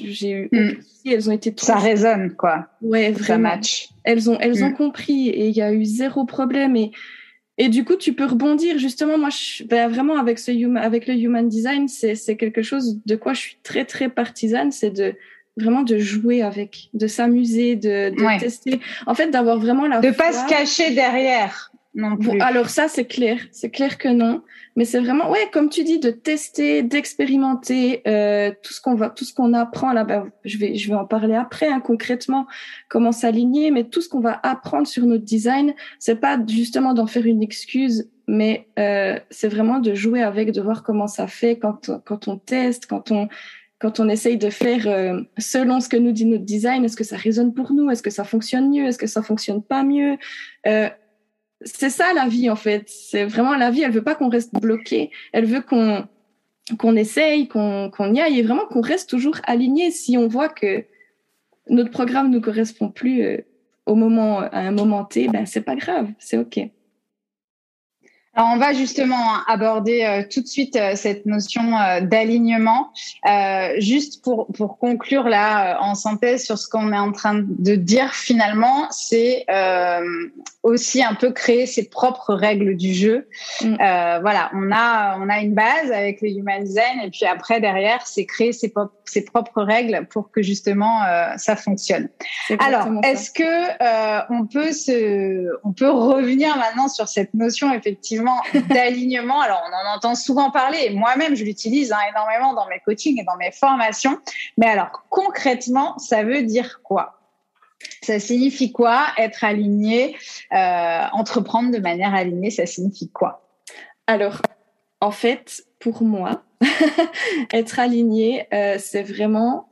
[0.02, 0.70] j'ai eu, mm.
[1.04, 2.68] elles ont été ça résonne quoi.
[2.80, 3.26] Ouais, vraiment.
[3.26, 3.88] Ça match.
[4.02, 4.76] Elles ont, elles ont mm.
[4.76, 6.92] compris et il y a eu zéro problème et
[7.56, 8.78] et du coup, tu peux rebondir.
[8.78, 12.98] Justement, moi, je, ben, vraiment avec ce human, avec le human design, c'est quelque chose
[13.06, 15.14] de quoi je suis très très partisane, c'est de
[15.56, 18.80] vraiment de jouer avec, de s'amuser, de, de tester.
[19.06, 22.40] En fait, d'avoir vraiment la de pas se cacher derrière non plus.
[22.40, 24.42] alors ça, c'est clair, c'est clair que non.
[24.76, 29.10] Mais c'est vraiment, ouais, comme tu dis, de tester, d'expérimenter euh, tout ce qu'on va,
[29.10, 30.02] tout ce qu'on apprend là.
[30.02, 32.46] bas je vais, je vais en parler après, hein, concrètement,
[32.88, 33.70] comment s'aligner.
[33.70, 37.42] Mais tout ce qu'on va apprendre sur notre design, c'est pas justement d'en faire une
[37.42, 42.26] excuse, mais euh, c'est vraiment de jouer avec, de voir comment ça fait quand quand
[42.26, 43.28] on teste, quand on
[43.78, 47.04] quand on essaye de faire euh, selon ce que nous dit notre design, est-ce que
[47.04, 47.90] ça résonne pour nous?
[47.90, 48.86] Est-ce que ça fonctionne mieux?
[48.86, 50.16] Est-ce que ça fonctionne pas mieux?
[50.66, 50.88] Euh,
[51.62, 52.84] c'est ça la vie en fait.
[52.88, 53.82] C'est vraiment la vie.
[53.82, 55.10] Elle veut pas qu'on reste bloqué.
[55.32, 56.06] Elle veut qu'on
[56.78, 59.90] qu'on essaye, qu'on qu'on y aille et vraiment qu'on reste toujours aligné.
[59.90, 60.84] Si on voit que
[61.68, 63.38] notre programme ne correspond plus euh,
[63.86, 66.60] au moment à un moment T, ben c'est pas grave, c'est ok.
[68.36, 72.90] Alors on va justement aborder euh, tout de suite euh, cette notion euh, d'alignement.
[73.78, 78.12] juste pour, pour conclure là en synthèse sur ce qu'on est en train de dire
[78.12, 79.46] finalement, c'est
[80.62, 83.28] aussi un peu créer ses propres règles du jeu.
[83.62, 83.76] Mm.
[84.20, 88.06] voilà, on a on a une base avec le human design et puis après derrière
[88.06, 88.72] c'est créer ses,
[89.04, 91.00] ses propres règles pour que justement
[91.36, 92.08] ça fonctionne.
[92.58, 98.23] Alors est-ce que on peut se on peut revenir maintenant sur cette notion effectivement
[98.68, 99.40] d'alignement.
[99.40, 100.90] Alors, on en entend souvent parler.
[100.90, 104.18] Moi-même, je l'utilise hein, énormément dans mes coachings et dans mes formations.
[104.58, 107.18] Mais alors, concrètement, ça veut dire quoi?
[108.02, 110.16] Ça signifie quoi être aligné,
[110.52, 113.46] euh, entreprendre de manière alignée, ça signifie quoi?
[114.06, 114.40] Alors,
[115.00, 116.42] en fait, pour moi,
[117.52, 119.68] être aligné, euh, c'est vraiment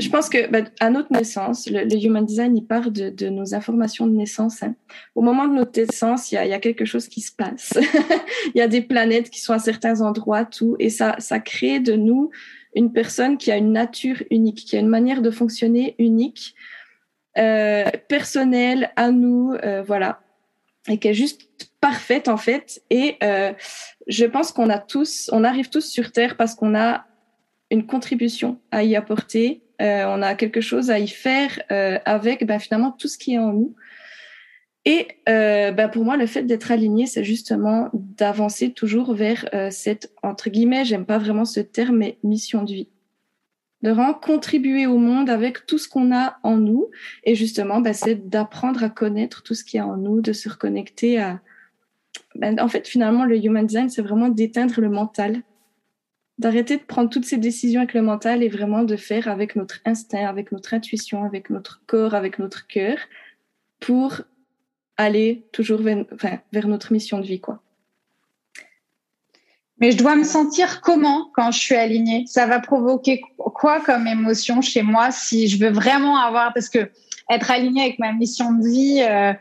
[0.00, 3.54] je pense que bah, à notre naissance, le, human design, il part de, de nos
[3.54, 4.62] informations de naissance.
[4.62, 4.74] Hein.
[5.14, 7.78] Au moment de notre naissance, il y a, y a, quelque chose qui se passe.
[8.54, 11.80] il y a des planètes qui sont à certains endroits, tout, et ça, ça crée
[11.80, 12.30] de nous
[12.74, 16.54] une personne qui a une nature unique, qui a une manière de fonctionner unique,
[17.38, 20.20] euh, personnelle à nous, euh, voilà,
[20.88, 21.48] et qui est juste
[21.80, 22.82] parfaite en fait.
[22.90, 23.52] Et euh,
[24.06, 27.06] je pense qu'on a tous, on arrive tous sur Terre parce qu'on a
[27.70, 32.46] une contribution à y apporter euh, on a quelque chose à y faire euh, avec
[32.46, 33.74] ben, finalement tout ce qui est en nous.
[34.86, 40.48] Et ben, pour moi, le fait d'être aligné, c'est justement d'avancer toujours vers cette, entre
[40.48, 42.88] guillemets, j'aime pas vraiment ce terme, mais mission de vie.
[43.82, 46.90] De vraiment contribuer au monde avec tout ce qu'on a en nous.
[47.24, 50.48] Et justement, ben, c'est d'apprendre à connaître tout ce qui est en nous, de se
[50.48, 51.42] reconnecter à...
[52.42, 55.42] En fait, finalement, le human design, c'est vraiment d'éteindre le mental
[56.40, 59.80] d'arrêter de prendre toutes ces décisions avec le mental et vraiment de faire avec notre
[59.84, 62.96] instinct, avec notre intuition, avec notre corps, avec notre cœur,
[63.78, 64.22] pour
[64.96, 67.62] aller toujours vers, notre mission de vie, quoi.
[69.80, 72.24] Mais je dois me sentir comment quand je suis alignée?
[72.26, 76.90] Ça va provoquer quoi comme émotion chez moi si je veux vraiment avoir parce que
[77.30, 79.32] être aligné avec ma mission de vie, euh,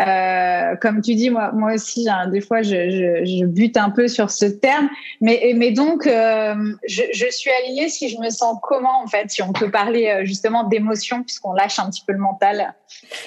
[0.00, 3.90] euh, comme tu dis, moi, moi aussi, hein, des fois, je, je, je, bute un
[3.90, 4.88] peu sur ce terme.
[5.20, 6.54] Mais, mais donc, euh,
[6.88, 10.22] je, je, suis alignée si je me sens comment, en fait, si on peut parler
[10.24, 12.74] justement d'émotion, puisqu'on lâche un petit peu le mental.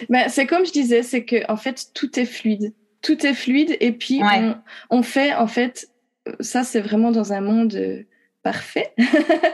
[0.09, 2.73] Ben, c'est comme je disais, c'est que en fait, tout est fluide.
[3.01, 4.55] Tout est fluide, et puis on,
[4.89, 5.87] on, fait, en fait,
[6.39, 8.05] ça, c'est vraiment dans un monde
[8.41, 8.93] parfait.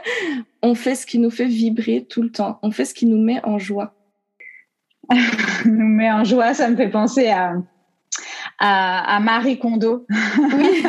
[0.61, 2.59] on fait ce qui nous fait vibrer tout le temps.
[2.63, 3.93] On fait ce qui nous met en joie.
[5.65, 6.53] nous met en joie.
[6.53, 7.53] Ça me fait penser à,
[8.59, 10.05] à, Marie Kondo.
[10.09, 10.81] Oui,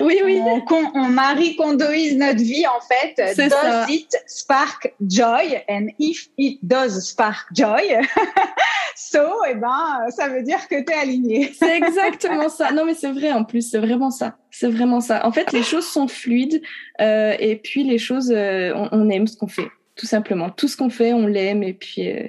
[0.00, 0.40] oui, oui.
[0.44, 0.62] On,
[0.94, 3.36] on Marie Kondoise notre vie en fait.
[3.36, 3.86] Does ça.
[3.88, 5.62] it spark joy?
[5.68, 7.82] And if it does spark joy,
[8.96, 11.52] so, eh ben, ça veut dire que tu es aligné.
[11.58, 12.70] c'est exactement ça.
[12.72, 14.36] Non, mais c'est vrai en plus, c'est vraiment ça.
[14.50, 15.26] C'est vraiment ça.
[15.26, 16.62] En fait, les choses sont fluides
[17.00, 20.50] euh, et puis les choses, euh, on, on, aime ce qu'on fait, tout simplement.
[20.50, 22.10] Tout ce qu'on fait, on l'aime et puis.
[22.10, 22.28] Euh,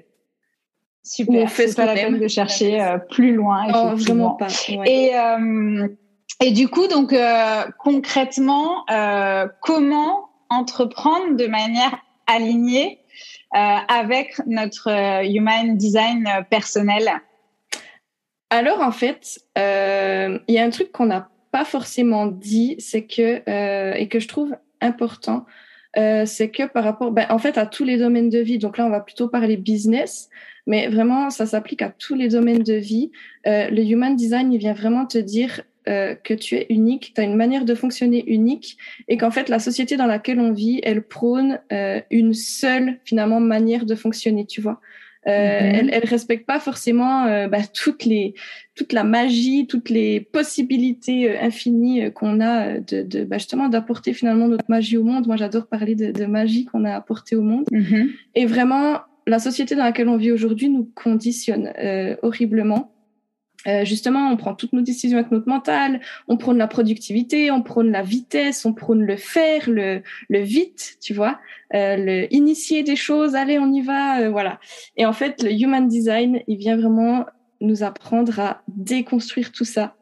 [1.04, 1.50] Super.
[1.50, 3.68] C'est pas la peine de chercher euh, plus loin.
[3.74, 4.48] Oh, vraiment pas.
[4.86, 5.88] Et euh,
[6.42, 8.86] et du coup, donc euh, concrètement,
[9.62, 13.00] comment entreprendre de manière alignée
[13.52, 14.90] avec notre
[15.24, 17.10] human design personnel?
[18.50, 23.98] Alors en fait, il y a un truc qu'on n'a pas forcément dit, c'est que
[23.98, 25.46] et que je trouve important,
[25.96, 28.58] c'est que par rapport, ben, en fait, à tous les domaines de vie.
[28.58, 30.30] Donc là, on va plutôt parler business
[30.70, 33.12] mais vraiment, ça s'applique à tous les domaines de vie.
[33.48, 37.22] Euh, le Human Design, il vient vraiment te dire euh, que tu es unique, tu
[37.22, 40.80] as une manière de fonctionner unique et qu'en fait, la société dans laquelle on vit,
[40.84, 44.80] elle prône euh, une seule, finalement, manière de fonctionner, tu vois.
[45.28, 45.80] Euh, mm-hmm.
[45.80, 48.36] elle, elle respecte pas forcément euh, bah, toutes les,
[48.76, 54.14] toute la magie, toutes les possibilités euh, infinies qu'on a de, de bah, justement d'apporter
[54.14, 55.28] finalement notre magie au monde.
[55.28, 57.66] Moi, j'adore parler de, de magie qu'on a apportée au monde.
[57.72, 58.10] Mm-hmm.
[58.36, 62.94] Et vraiment, la société dans laquelle on vit aujourd'hui nous conditionne euh, horriblement.
[63.68, 67.62] Euh, justement, on prend toutes nos décisions avec notre mental, on prône la productivité, on
[67.62, 71.40] prône la vitesse, on prône le faire, le, le vite, tu vois,
[71.74, 74.60] euh, le initier des choses, allez, on y va, euh, voilà.
[74.96, 77.26] Et en fait, le human design, il vient vraiment
[77.62, 79.96] nous apprendre à déconstruire tout ça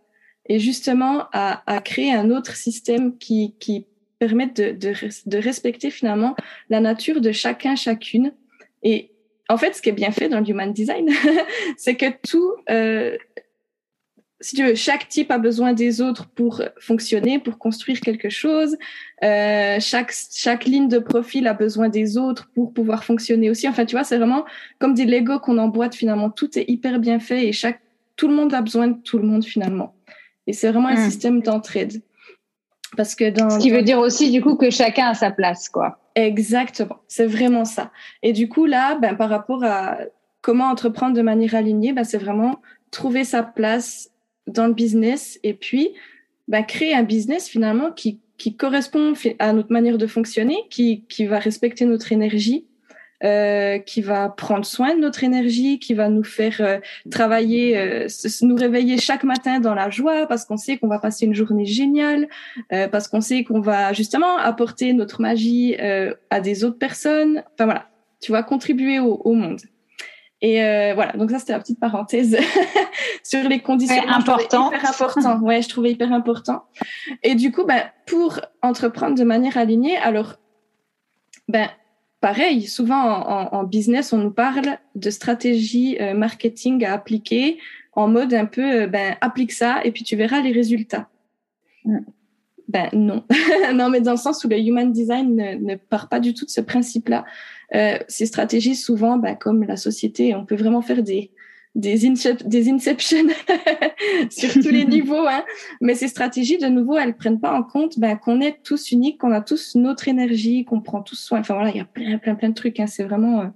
[0.48, 3.88] et justement à, à créer un autre système qui, qui
[4.20, 4.94] permette de, de,
[5.26, 6.36] de respecter finalement
[6.70, 8.34] la nature de chacun, chacune.
[8.84, 9.12] Et
[9.50, 11.10] en fait, ce qui est bien fait dans le human design,
[11.78, 13.18] c'est que tout, euh,
[14.40, 18.78] si tu veux, chaque type a besoin des autres pour fonctionner, pour construire quelque chose.
[19.24, 23.68] Euh, chaque chaque ligne de profil a besoin des autres pour pouvoir fonctionner aussi.
[23.68, 24.46] Enfin, tu vois, c'est vraiment
[24.80, 26.30] comme des Lego qu'on emboîte finalement.
[26.30, 27.82] Tout est hyper bien fait et chaque
[28.16, 29.96] tout le monde a besoin de tout le monde finalement.
[30.46, 31.10] Et c'est vraiment un hmm.
[31.10, 32.02] système d'entraide.
[32.96, 35.68] Parce que dans, Ce qui veut dire aussi du coup que chacun a sa place,
[35.68, 36.00] quoi.
[36.16, 37.92] Exactement, c'est vraiment ça.
[38.24, 39.98] Et du coup, là, ben, par rapport à
[40.42, 44.10] comment entreprendre de manière alignée, ben, c'est vraiment trouver sa place
[44.48, 45.90] dans le business et puis
[46.48, 51.26] ben, créer un business finalement qui, qui correspond à notre manière de fonctionner, qui, qui
[51.26, 52.66] va respecter notre énergie
[53.24, 56.78] euh, qui va prendre soin de notre énergie, qui va nous faire euh,
[57.10, 58.08] travailler, euh,
[58.44, 61.66] nous réveiller chaque matin dans la joie parce qu'on sait qu'on va passer une journée
[61.66, 62.28] géniale,
[62.70, 65.76] parce qu'on sait qu'on va justement apporter notre magie
[66.30, 67.44] à des autres personnes.
[67.54, 67.90] Enfin voilà,
[68.22, 69.62] tu vas contribuer au, au monde.
[70.42, 70.58] Et
[70.94, 72.38] voilà, donc ça c'était la petite parenthèse
[73.24, 73.96] sur les conditions.
[73.96, 74.72] Ouais, important.
[74.72, 75.40] Hyper important.
[75.40, 76.66] Ouais, je trouvais hyper important.
[77.24, 80.36] Et du coup, ben, pour entreprendre de manière alignée, alors,
[81.48, 81.70] ben,
[82.22, 83.02] pareil, souvent
[83.52, 87.60] en, business, on nous parle de stratégie euh, marketing à appliquer
[87.94, 91.10] en mode un peu, euh, ben, applique ça et puis tu verras les résultats.
[91.86, 92.00] Mm.
[92.68, 93.24] Ben non,
[93.74, 96.50] non, mais dans le sens où le human design ne, part pas du tout de
[96.50, 97.24] ce principe-là.
[97.76, 101.32] Euh, ces stratégies, souvent, ben, comme la société, on peut vraiment faire des
[101.78, 102.12] des,
[102.46, 103.28] des inceptions
[104.32, 105.28] sur tous les niveaux.
[105.28, 105.44] Hein.
[105.80, 109.20] Mais ces stratégies, de nouveau, elles prennent pas en compte ben, qu'on est tous uniques,
[109.20, 111.40] qu'on a tous notre énergie, qu'on prend tous soin.
[111.40, 112.80] Enfin voilà, il y a plein, plein, plein de trucs.
[112.80, 112.88] Hein.
[112.88, 113.42] C'est vraiment.
[113.42, 113.48] Euh,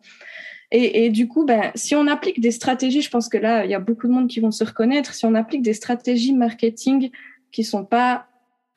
[0.73, 3.71] et, et, du coup, ben, si on applique des stratégies, je pense que là, il
[3.71, 5.13] y a beaucoup de monde qui vont se reconnaître.
[5.13, 7.09] Si on applique des stratégies marketing
[7.51, 8.27] qui sont pas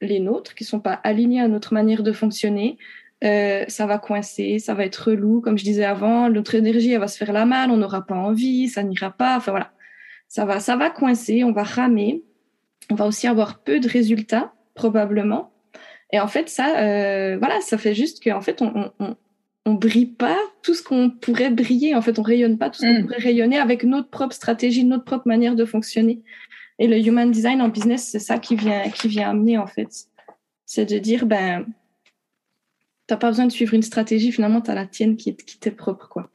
[0.00, 2.78] les nôtres, qui sont pas alignées à notre manière de fonctionner,
[3.24, 7.00] euh, ça va coincer, ça va être relou, comme je disais avant, notre énergie elle
[7.00, 9.72] va se faire la mal, on n'aura pas envie, ça n'ira pas, enfin voilà,
[10.28, 12.22] ça va, ça va coincer, on va ramer,
[12.90, 15.52] on va aussi avoir peu de résultats probablement,
[16.12, 19.16] et en fait ça, euh, voilà, ça fait juste qu'en fait on, on,
[19.64, 22.86] on, brille pas tout ce qu'on pourrait briller, en fait on rayonne pas tout ce
[22.86, 23.06] qu'on mm.
[23.06, 26.20] pourrait rayonner avec notre propre stratégie, notre propre manière de fonctionner.
[26.78, 29.88] Et le human design en business, c'est ça qui vient, qui vient amener en fait,
[30.66, 31.64] c'est de dire ben
[33.06, 35.70] t'as pas besoin de suivre une stratégie, finalement, tu as la tienne qui, qui t'est
[35.70, 36.30] propre, quoi.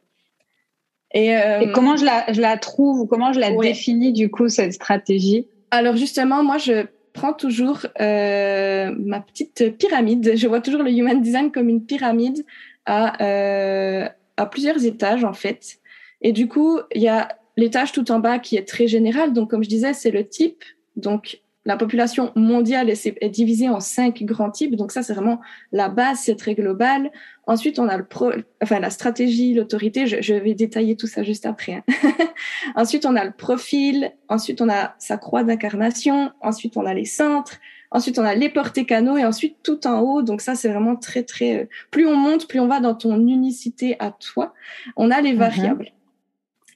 [1.14, 4.30] Et, euh, Et, comment je la, je la trouve ou comment je la définis, du
[4.30, 5.48] coup, cette stratégie?
[5.72, 10.34] Alors, justement, moi, je prends toujours euh, ma petite pyramide.
[10.36, 12.46] Je vois toujours le human design comme une pyramide
[12.86, 15.80] à, euh, à plusieurs étages, en fait.
[16.22, 19.34] Et du coup, il y a l'étage tout en bas qui est très général.
[19.34, 20.64] Donc, comme je disais, c'est le type.
[20.96, 24.76] Donc, la population mondiale est, divisée en cinq grands types.
[24.76, 25.40] Donc ça, c'est vraiment
[25.72, 27.12] la base, c'est très global.
[27.48, 28.32] Ensuite, on a le pro,
[28.64, 30.08] enfin la stratégie, l'autorité.
[30.08, 31.74] Je, vais détailler tout ça juste après.
[31.74, 32.12] Hein.
[32.76, 34.12] ensuite, on a le profil.
[34.30, 36.32] Ensuite, on a sa croix d'incarnation.
[36.42, 37.58] Ensuite, on a les centres.
[37.92, 40.22] Ensuite, on a les portés canaux et ensuite tout en haut.
[40.22, 41.64] Donc ça, c'est vraiment très très.
[41.64, 44.54] Euh, plus on monte, plus on va dans ton unicité à toi.
[44.96, 45.40] On a les mhm.
[45.40, 45.92] variables.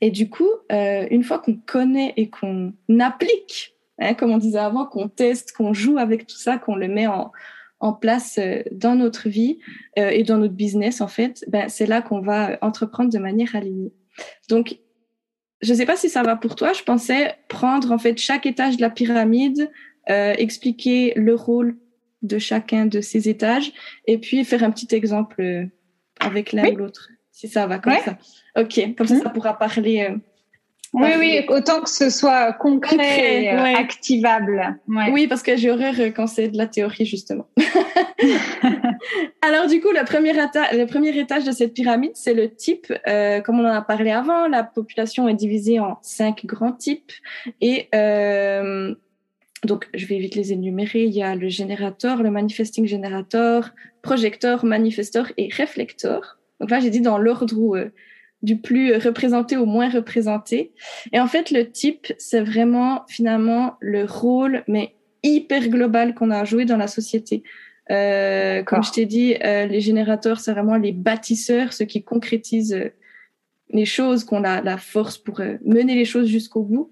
[0.01, 3.72] Et du coup, euh, une fois qu'on connaît et qu'on applique
[4.03, 7.07] Hein, comme on disait avant, qu'on teste, qu'on joue avec tout ça, qu'on le met
[7.07, 7.31] en,
[7.79, 9.59] en place euh, dans notre vie
[9.97, 13.55] euh, et dans notre business, en fait, ben, c'est là qu'on va entreprendre de manière
[13.55, 13.93] alignée.
[14.49, 14.77] Donc,
[15.61, 16.73] je sais pas si ça va pour toi.
[16.73, 19.71] Je pensais prendre en fait chaque étage de la pyramide,
[20.09, 21.77] euh, expliquer le rôle
[22.21, 23.71] de chacun de ces étages
[24.05, 25.65] et puis faire un petit exemple euh,
[26.19, 27.09] avec l'un ou l'autre.
[27.31, 28.17] Si ça va comme ça.
[28.57, 30.07] Ok, comme ça, ça pourra parler.
[30.09, 30.17] Euh,
[30.93, 34.79] oui, oui, autant que ce soit concret, et activable.
[34.87, 37.47] Oui, parce que j'ai horreur quand c'est de la théorie, justement.
[39.41, 42.93] Alors, du coup, le premier, le premier étage de cette pyramide, c'est le type.
[43.07, 47.11] Euh, comme on en a parlé avant, la population est divisée en cinq grands types.
[47.59, 48.93] Et euh,
[49.63, 51.05] donc, je vais vite les énumérer.
[51.05, 53.71] Il y a le générateur, le manifesting générateur,
[54.03, 56.37] projecteur, manifesteur et réflecteur.
[56.59, 57.75] Donc là, j'ai dit dans l'ordre où...
[57.75, 57.89] Euh,
[58.43, 60.73] du plus représenté au moins représenté.
[61.13, 66.39] Et en fait, le type, c'est vraiment finalement le rôle, mais hyper global qu'on a
[66.39, 67.43] à jouer dans la société.
[67.89, 72.73] Euh, comme je t'ai dit, euh, les générateurs, c'est vraiment les bâtisseurs, ceux qui concrétisent
[72.73, 72.89] euh,
[73.69, 76.91] les choses, qu'on a la force pour euh, mener les choses jusqu'au bout.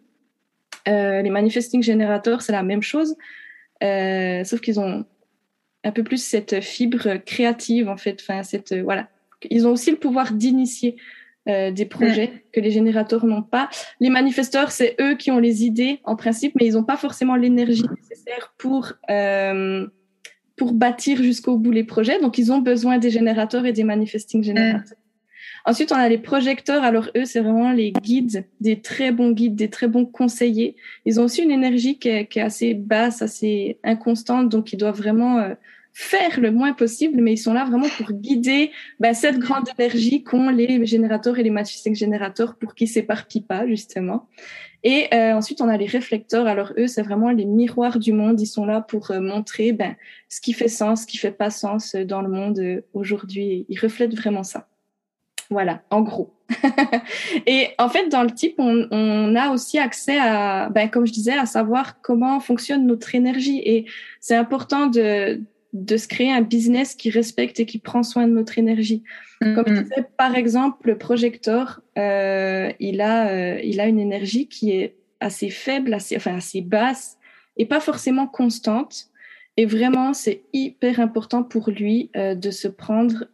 [0.88, 3.16] les manifesting générateurs, c'est la même chose,
[3.82, 5.06] sauf qu'ils ont
[5.84, 8.20] un peu plus cette fibre créative, en fait.
[8.22, 9.10] Enfin, cette voilà,
[9.50, 10.98] ils ont aussi le pouvoir d'initier
[11.50, 12.40] euh, des projets mm.
[12.54, 13.70] que les générateurs n'ont pas.
[14.00, 17.36] Les manifesteurs, c'est eux qui ont les idées en principe, mais ils n'ont pas forcément
[17.36, 19.88] l'énergie nécessaire pour euh,
[20.56, 22.20] pour bâtir jusqu'au bout les projets.
[22.22, 24.98] Donc, ils ont besoin des générateurs et des manifesting générateurs.
[24.98, 25.02] Mm.
[25.66, 26.84] Ensuite, on a les projecteurs.
[26.84, 30.76] Alors, eux, c'est vraiment les guides, des très bons guides, des très bons conseillers.
[31.06, 34.78] Ils ont aussi une énergie qui est, qui est assez basse, assez inconstante, donc ils
[34.78, 35.54] doivent vraiment euh,
[35.94, 40.24] faire le moins possible, mais ils sont là vraiment pour guider ben, cette grande énergie
[40.24, 44.28] qu'ont les générateurs et les manifesting générateurs pour qu'ils s'éparpillent pas, justement.
[44.84, 46.48] Et euh, ensuite, on a les réflecteurs.
[46.48, 48.40] Alors eux, c'est vraiment les miroirs du monde.
[48.42, 49.96] Ils sont là pour euh, montrer ben,
[50.28, 53.66] ce qui fait sens, ce qui fait pas sens euh, dans le monde aujourd'hui.
[53.70, 54.68] Ils reflètent vraiment ça.
[55.52, 56.34] Voilà, en gros.
[57.46, 61.12] et en fait, dans le type, on, on a aussi accès à, ben, comme je
[61.12, 63.62] disais, à savoir comment fonctionne notre énergie.
[63.66, 63.86] Et
[64.22, 65.42] c'est important de,
[65.74, 69.04] de se créer un business qui respecte et qui prend soin de notre énergie.
[69.40, 69.84] Comme je mm-hmm.
[69.84, 74.98] disais, par exemple, le projecteur, euh, il a, euh, il a une énergie qui est
[75.20, 77.18] assez faible, assez, enfin assez basse
[77.58, 79.08] et pas forcément constante.
[79.58, 83.26] Et vraiment, c'est hyper important pour lui euh, de se prendre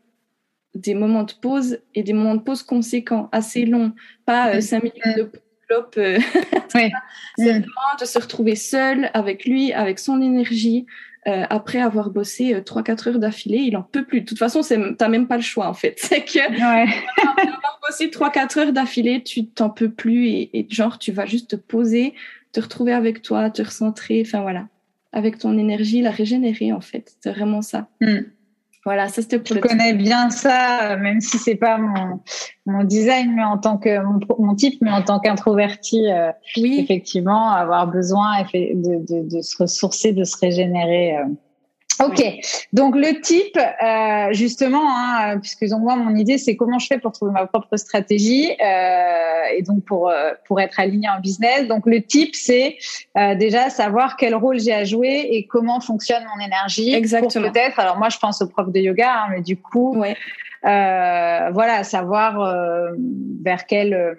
[0.75, 3.93] des moments de pause et des moments de pause conséquents, assez longs,
[4.25, 5.31] pas cinq minutes de
[5.67, 5.95] clope.
[5.97, 6.19] Euh,
[6.69, 7.61] c'est mm.
[7.61, 10.85] vraiment de se retrouver seul avec lui, avec son énergie,
[11.27, 14.21] euh, après avoir bossé euh, trois 4 heures d'affilée, il en peut plus.
[14.21, 14.61] De toute façon,
[14.97, 15.95] t'as même pas le choix en fait.
[16.01, 16.93] C'est que ouais.
[17.17, 21.25] avoir bossé trois 4 heures d'affilée, tu t'en peux plus et, et, genre tu vas
[21.25, 22.13] juste te poser,
[22.53, 24.67] te retrouver avec toi, te recentrer, enfin voilà,
[25.11, 27.15] avec ton énergie, la régénérer en fait.
[27.19, 27.89] C'est vraiment ça.
[27.99, 28.19] Hmm.
[28.87, 29.41] Voilà, ça c'était.
[29.43, 32.21] Je connais bien ça, même si c'est pas mon,
[32.65, 33.99] mon design, mais en tant que
[34.39, 36.79] mon, type, mais en tant qu'introverti, euh, oui.
[36.79, 41.17] effectivement, avoir besoin de, de, de, se ressourcer, de se régénérer.
[41.17, 41.25] Euh,
[41.99, 42.23] Ok,
[42.73, 47.11] donc le type, euh, justement, hein, puisque moi mon idée c'est comment je fais pour
[47.11, 51.67] trouver ma propre stratégie euh, et donc pour euh, pour être aligné en business.
[51.67, 52.77] Donc le type c'est
[53.17, 56.93] euh, déjà savoir quel rôle j'ai à jouer et comment fonctionne mon énergie.
[56.93, 57.51] Exactement.
[57.51, 57.79] Peut-être.
[57.79, 60.15] Alors moi je pense au prof de yoga, hein, mais du coup, ouais.
[60.63, 62.91] voilà, savoir
[63.43, 64.17] vers quel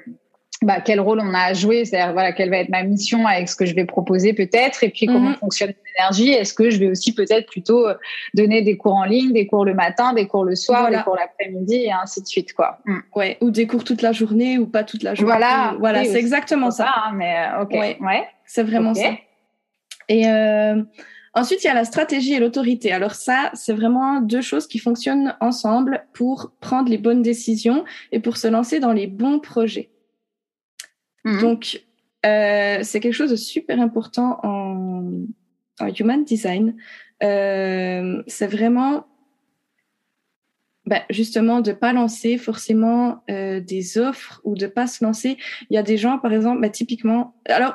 [0.62, 3.49] bah, quel rôle on a à jouer, c'est-à-dire voilà quelle va être ma mission avec
[3.49, 5.37] ce que je vais proposer peut-être, et puis comment mhm.
[5.37, 6.31] fonctionne l'énergie.
[6.31, 7.94] Est-ce que je vais aussi peut-être plutôt euh,
[8.35, 11.16] donner des cours en ligne, des cours le matin, des cours le soir, des cours
[11.16, 12.79] l'après-midi, et ainsi de suite quoi.
[12.87, 12.99] Mm.
[13.14, 15.33] Ouais, ou des cours toute la journée ou pas toute la journée.
[15.33, 16.88] Voilà, voilà, c'est exactement ça.
[16.88, 19.11] hein, mais euh, ok, ouais, c'est vraiment ça.
[20.09, 20.83] Et euh,
[21.35, 22.90] Ensuite, il y a la stratégie et l'autorité.
[22.90, 28.18] Alors ça, c'est vraiment deux choses qui fonctionnent ensemble pour prendre les bonnes décisions et
[28.18, 29.90] pour se lancer dans les bons projets.
[31.29, 31.41] Mhm.
[31.41, 31.83] Donc,
[32.25, 35.27] euh, c'est quelque chose de super important en,
[35.99, 36.75] human design.
[37.23, 39.07] Euh, c'est vraiment
[40.87, 45.37] ben, justement de pas lancer forcément euh, des offres ou de pas se lancer.
[45.71, 47.35] Il y a des gens, par exemple, ben, typiquement.
[47.47, 47.75] Alors,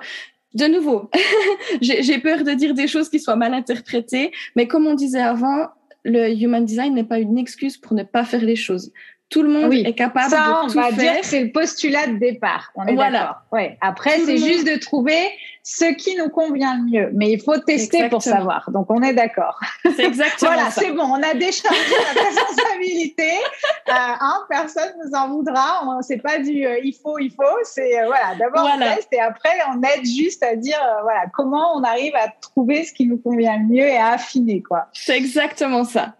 [0.55, 1.09] de nouveau,
[1.81, 5.67] j'ai peur de dire des choses qui soient mal interprétées, mais comme on disait avant,
[6.03, 8.91] le human design n'est pas une excuse pour ne pas faire les choses
[9.33, 12.05] tout le monde est capable ça, de tout on va dire que c'est le postulat
[12.05, 12.71] de départ.
[12.75, 13.41] On est voilà.
[13.51, 13.79] Ouais.
[13.81, 15.31] Après, c'est juste de trouver
[15.63, 17.09] ce qui nous convient le mieux.
[17.13, 18.69] Mais il faut tester pour savoir.
[18.69, 19.59] Donc, on est d'accord.
[19.83, 21.03] C'est exactement Voilà, c'est bon.
[21.03, 23.31] On a déchargé la responsabilité.
[23.89, 25.99] Euh, hein, personne nous en voudra.
[26.01, 27.43] C'est pas du euh, il faut, il faut.
[27.63, 28.33] C'est euh, voilà.
[28.39, 32.15] D'abord, on teste et après, on aide juste à dire euh, voilà comment on arrive
[32.15, 34.87] à trouver ce qui nous convient le mieux et à affiner quoi.
[34.93, 36.15] C'est exactement ça.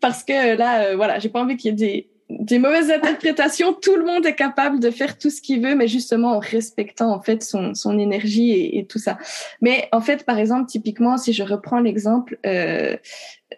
[0.00, 3.72] Parce que là, voilà, j'ai pas envie qu'il y ait des des mauvaises interprétations.
[3.72, 7.12] Tout le monde est capable de faire tout ce qu'il veut, mais justement en respectant
[7.12, 9.18] en fait son, son énergie et, tout ça.
[9.60, 12.96] Mais en fait, par exemple, typiquement, si je reprends l'exemple euh,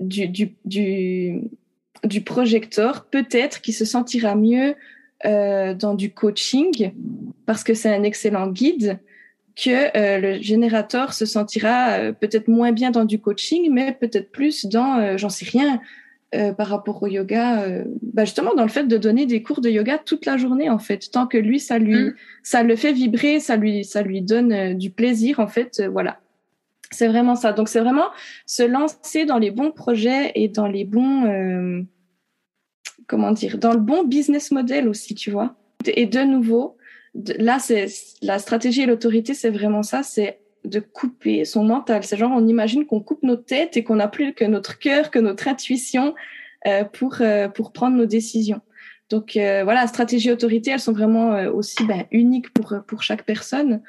[0.01, 1.43] du, du, du,
[2.05, 4.75] du projecteur, peut-être qu'il se sentira mieux
[5.25, 6.93] euh, dans du coaching
[7.47, 8.99] parce que c'est un excellent guide
[9.57, 14.31] que euh, le générateur se sentira euh, peut-être moins bien dans du coaching, mais peut-être
[14.31, 15.81] plus dans, euh, j'en sais rien,
[16.57, 17.67] par rapport au yoga,
[18.03, 20.79] bah justement dans le fait de donner des cours de yoga toute la journée en
[20.79, 22.15] fait, tant que lui ça lui, mm.
[22.43, 26.21] ça le fait vibrer, ça lui, ça lui donne du plaisir en fait, voilà.
[26.93, 27.53] C'est vraiment ça.
[27.53, 28.09] Donc c'est vraiment
[28.47, 31.87] se lancer dans les bons projets et dans les bons,
[33.07, 35.57] comment dire, dans le bon business model aussi, tu vois.
[35.87, 36.77] Et de nouveau,
[37.39, 37.87] là, c'est
[38.23, 42.05] la stratégie et l'autorité, c'est vraiment ça, c'est de couper son mental.
[42.05, 45.11] C'est genre, on imagine qu'on coupe nos têtes et qu'on n'a plus que notre cœur,
[45.11, 46.15] que notre intuition
[46.67, 48.61] euh, pour euh, pour prendre nos décisions.
[49.09, 53.25] Donc euh, voilà, stratégie et autorité, elles sont vraiment aussi ben, uniques pour pour chaque
[53.25, 53.83] personne.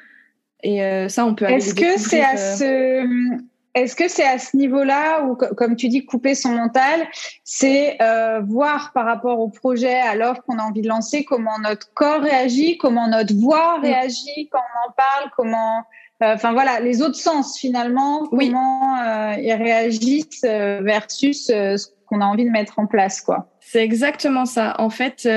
[0.62, 1.44] Et ça, on peut.
[1.44, 3.38] Est-ce que c'est à ce
[3.78, 7.06] est-ce que c'est à ce niveau-là où, comme tu dis, couper son mental,
[7.44, 11.58] c'est euh, voir par rapport au projet, à l'offre qu'on a envie de lancer, comment
[11.60, 13.82] notre corps réagit, comment notre voix mm.
[13.82, 15.84] réagit quand on en parle, comment,
[16.20, 22.24] enfin voilà, les autres sens finalement, comment euh, ils réagissent euh, versus ce qu'on a
[22.24, 23.48] envie de mettre en place, quoi.
[23.60, 24.74] C'est exactement ça.
[24.78, 25.28] En fait,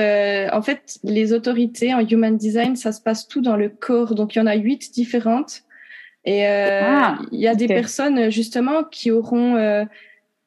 [0.52, 4.14] en fait, les autorités en human design, ça se passe tout dans le corps.
[4.14, 5.64] Donc il y en a huit différentes.
[6.24, 9.84] Et euh, ah, il y a des personnes justement qui auront, euh,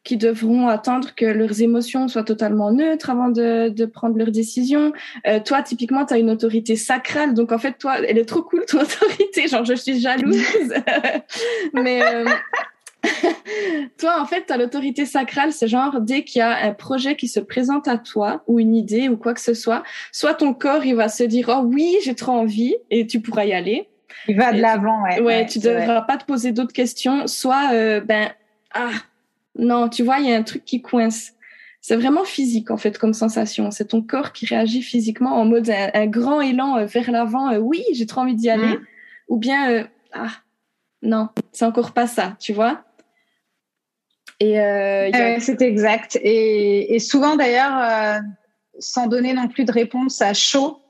[0.06, 4.94] qui devront attendre que leurs émotions soient totalement neutres avant de, de prendre leurs décisions.
[5.28, 8.44] Euh, toi, typiquement, tu as une autorité sacrale, donc en fait, toi, elle est trop
[8.44, 9.48] cool ton autorité.
[9.48, 10.74] Genre, je suis jalouse,
[11.74, 12.26] mais euh,
[14.00, 17.18] toi, en fait, tu as l'autorité sacrale, c'est genre dès qu'il y a un projet
[17.18, 19.84] qui se présente à toi ou une idée ou quoi que ce soit,
[20.14, 23.46] soit ton corps il va se dire oh oui, j'ai trop envie et tu pourras
[23.46, 23.90] y aller
[24.28, 25.20] il va de l'avant, ouais.
[25.22, 27.28] Ouais, tu devras pas te poser d'autres questions.
[27.28, 28.30] Soit, euh, ben,
[28.74, 28.90] ah,
[29.58, 31.34] non, tu vois, il y a un truc qui coince.
[31.82, 33.72] C'est vraiment physique, en fait, comme sensation.
[33.72, 37.52] C'est ton corps qui réagit physiquement en mode un, grand élan euh, vers l'avant.
[37.52, 38.78] Euh, oui, j'ai trop envie d'y aller.
[38.78, 38.86] Mm.
[39.28, 40.32] Ou bien, ah,
[41.02, 42.84] non, c'est encore pas ça, tu vois.
[44.40, 44.56] Et
[45.40, 46.20] c'est exact.
[46.22, 48.22] Et, et souvent, d'ailleurs,
[48.80, 50.82] sans donner non plus de réponse à chaud,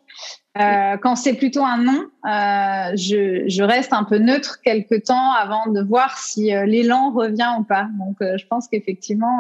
[0.57, 5.33] euh, quand c'est plutôt un non, euh, je, je, reste un peu neutre quelque temps
[5.33, 7.87] avant de voir si euh, l'élan revient ou pas.
[7.99, 9.39] Donc, euh, je pense qu'effectivement,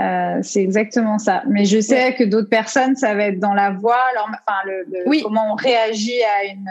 [0.00, 1.42] euh, c'est exactement ça.
[1.46, 5.20] Mais je sais que d'autres personnes, ça va être dans la voix, enfin, le, oui.
[5.22, 6.70] comment on réagit à une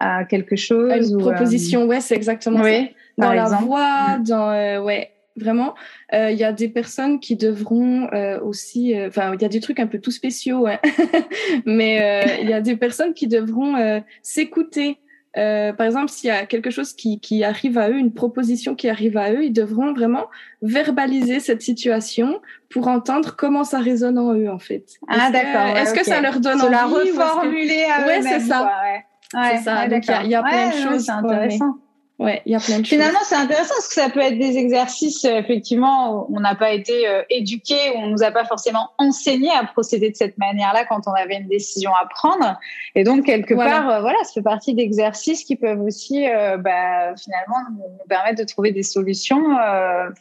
[0.00, 0.90] à quelque chose.
[0.90, 3.26] À une proposition, ouais, c'est exactement oui, ça.
[3.26, 4.24] Dans la voix, mm.
[4.24, 5.74] dans ouais, vraiment.
[6.12, 9.48] Euh, il y a des personnes qui devront euh, aussi, euh, enfin, il y a
[9.48, 10.78] des trucs un peu tout spéciaux, hein.
[11.66, 14.98] mais il y a des personnes qui devront s'écouter.
[15.34, 18.88] par exemple, s'il y a quelque chose qui, qui arrive à eux, une proposition qui
[18.88, 20.26] arrive à eux, ils devront vraiment
[20.62, 24.84] verbaliser cette situation pour entendre comment ça résonne en eux, en fait.
[25.08, 25.76] Ah, d'accord.
[25.76, 28.24] Est-ce que ça leur donne envie la reformuler à eux-mêmes.
[28.24, 28.70] Ouais, c'est ça.
[28.84, 29.56] ouais.
[29.56, 29.88] c'est ça.
[29.88, 31.08] Donc, il y a, plein de choses.
[31.08, 31.78] intéressant.
[32.20, 34.56] Ouais, il y a plein de Finalement, c'est intéressant parce que ça peut être des
[34.56, 38.44] exercices, euh, effectivement, où on n'a pas été euh, éduqué, où on nous a pas
[38.44, 42.56] forcément enseigné à procéder de cette manière-là quand on avait une décision à prendre.
[42.94, 46.24] Et donc, quelque part, euh, voilà, ça fait partie d'exercices qui peuvent aussi,
[46.60, 49.42] bah, finalement, nous, permettre de trouver des solutions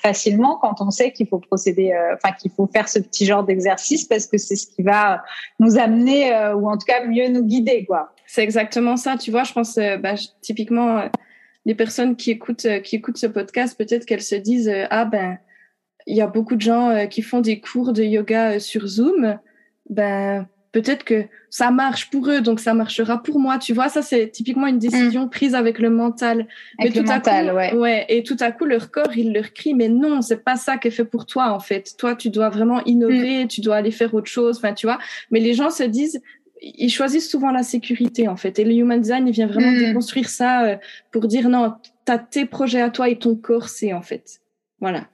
[0.01, 4.05] facilement quand on sait qu'il faut procéder, enfin, qu'il faut faire ce petit genre d'exercice
[4.05, 5.21] parce que c'est ce qui va
[5.59, 8.13] nous amener, ou en tout cas mieux nous guider, quoi.
[8.25, 9.15] C'est exactement ça.
[9.17, 11.03] Tu vois, je pense, bah, typiquement
[11.65, 15.05] les personnes qui écoutent euh, qui écoutent ce podcast, peut-être qu'elles se disent euh, ah
[15.05, 15.37] ben
[16.05, 19.39] il y a beaucoup de gens euh, qui font des cours de yoga sur Zoom,
[19.89, 23.59] ben peut-être que ça marche pour eux, donc ça marchera pour moi.
[23.59, 25.29] Tu vois, ça c'est typiquement une décision mm.
[25.29, 26.47] prise avec le mental.
[26.79, 27.73] Avec mais tout le mental, à ouais.
[27.75, 28.05] ouais.
[28.09, 30.89] Et tout à coup, leur corps, il leur crie, mais non, c'est pas ça qui
[30.89, 31.95] est fait pour toi en fait.
[31.97, 33.47] Toi, tu dois vraiment innover, mm.
[33.47, 34.57] tu dois aller faire autre chose.
[34.57, 34.97] Enfin, tu vois.
[35.31, 36.19] Mais les gens se disent,
[36.63, 38.57] ils choisissent souvent la sécurité en fait.
[38.59, 39.79] Et le human design, il vient vraiment mm.
[39.79, 40.77] déconstruire ça euh,
[41.11, 41.73] pour dire non,
[42.05, 44.41] t'as tes projets à toi et ton corps, c'est en fait.
[44.79, 45.07] Voilà.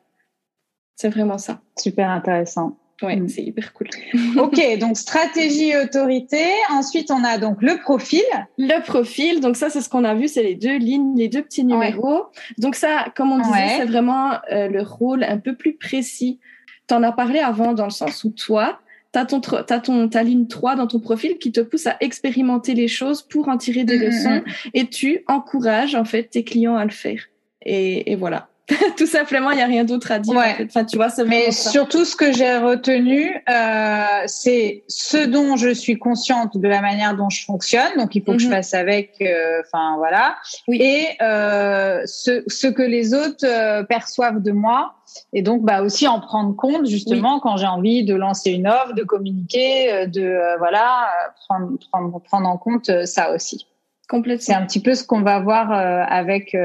[0.95, 1.62] C'est vraiment ça.
[1.78, 2.78] Super intéressant.
[3.02, 3.30] Ouais, mm.
[3.30, 3.88] c'est hyper cool.
[4.38, 6.43] ok, donc stratégie autorité.
[6.70, 8.24] Ensuite, on a donc le profil.
[8.58, 11.41] Le profil, donc ça, c'est ce qu'on a vu, c'est les deux lignes, les deux
[11.41, 12.26] petits numéros.
[12.58, 16.39] Donc ça, comme on disait, c'est vraiment euh, le rôle un peu plus précis.
[16.88, 18.80] Tu en as parlé avant dans le sens où toi,
[19.12, 21.97] tu as, ton, as ton, ta ligne 3 dans ton profil qui te pousse à
[21.99, 24.70] expérimenter les choses pour en tirer des mm, mm, leçons mm.
[24.74, 27.24] et tu encourages en fait tes clients à le faire.
[27.62, 28.49] Et, et voilà.
[28.97, 30.36] Tout simplement, il n'y a rien d'autre à dire.
[30.63, 35.97] Enfin, tu vois, Mais surtout, ce que j'ai retenu, euh, c'est ce dont je suis
[35.97, 37.97] consciente de la manière dont je fonctionne.
[37.97, 38.53] Donc, il faut que je mhm.
[38.53, 39.15] fasse avec.
[39.22, 40.36] Euh, enfin, voilà.
[40.67, 40.78] Oui.
[40.82, 44.93] Et euh, ce, ce, que les autres euh, perçoivent de moi.
[45.34, 48.93] Et donc, bah aussi en prendre compte justement quand j'ai envie de lancer une offre,
[48.93, 51.09] de communiquer, euh, de voilà,
[51.47, 53.65] prendre, prendre, prendre en compte ça aussi.
[54.07, 54.43] Complètement.
[54.43, 56.55] C'est un petit peu ce qu'on va voir avec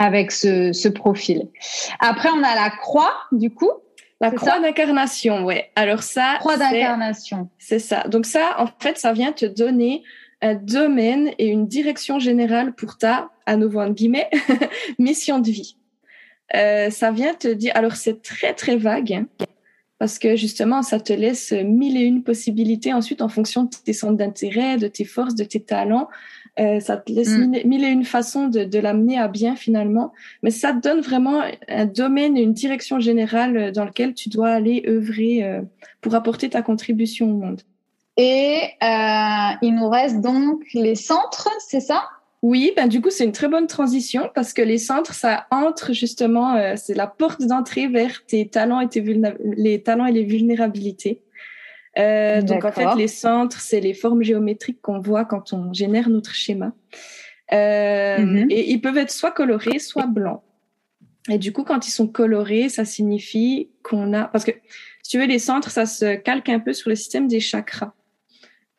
[0.00, 1.48] avec ce, ce profil.
[2.00, 3.70] Après, on a la croix, du coup.
[4.20, 5.70] La croix d'incarnation, ouais.
[5.76, 7.48] Alors ça, croix d'incarnation.
[7.58, 8.04] C'est ça.
[8.08, 10.02] Donc ça, en fait, ça vient te donner
[10.42, 14.28] un domaine et une direction générale pour ta, à nouveau en guillemets,
[14.98, 15.76] mission de vie.
[16.54, 17.72] Euh, ça vient te dire.
[17.74, 19.12] Alors c'est très très vague.
[19.12, 19.26] Hein,
[19.98, 23.92] parce que justement, ça te laisse mille et une possibilités ensuite en fonction de tes
[23.92, 26.08] centres d'intérêt, de tes forces, de tes talents.
[26.60, 27.62] Euh, ça te laisse mm.
[27.64, 31.42] mille, et une façons de, de l'amener à bien finalement, mais ça te donne vraiment
[31.68, 35.62] un domaine et une direction générale dans lequel tu dois aller œuvrer euh,
[36.00, 37.62] pour apporter ta contribution au monde.
[38.16, 42.02] Et euh, il nous reste donc les centres, c'est ça?
[42.42, 45.92] Oui, ben du coup c'est une très bonne transition parce que les centres ça entre
[45.92, 49.02] justement euh, c'est la porte d'entrée vers tes talents et tes
[49.56, 51.20] les talents et les vulnérabilités.
[51.98, 56.08] Euh, donc en fait les centres c'est les formes géométriques qu'on voit quand on génère
[56.08, 56.72] notre schéma
[57.52, 58.46] euh, mm-hmm.
[58.48, 60.40] et ils peuvent être soit colorés soit blancs.
[61.28, 64.52] Et du coup quand ils sont colorés ça signifie qu'on a parce que
[65.02, 67.92] si tu veux les centres ça se calque un peu sur le système des chakras.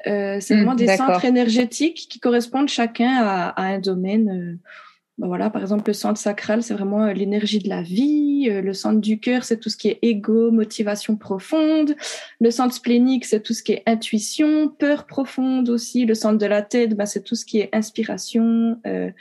[0.07, 4.29] Euh, c'est vraiment des centres énergétiques qui correspondent chacun à, un domaine.
[4.29, 4.69] Euh,
[5.17, 8.49] ben voilà, par exemple, le centre sacral, c'est vraiment euh, l'énergie de la vie.
[8.49, 11.95] le centre du cœur, c'est tout ce qui est ego, motivation profonde.
[12.39, 16.05] Le centre splénique, c'est tout ce qui est intuition, peur profonde aussi.
[16.05, 19.11] Le centre de la tête, ben, c'est tout ce qui est inspiration, euh,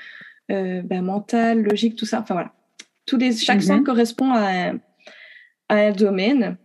[0.48, 2.20] ben, mental, logique, tout ça.
[2.20, 2.52] Enfin voilà,
[3.06, 3.86] tous les, chaque centre mhm.
[3.86, 4.78] correspond à un,
[5.68, 6.56] à un domaine.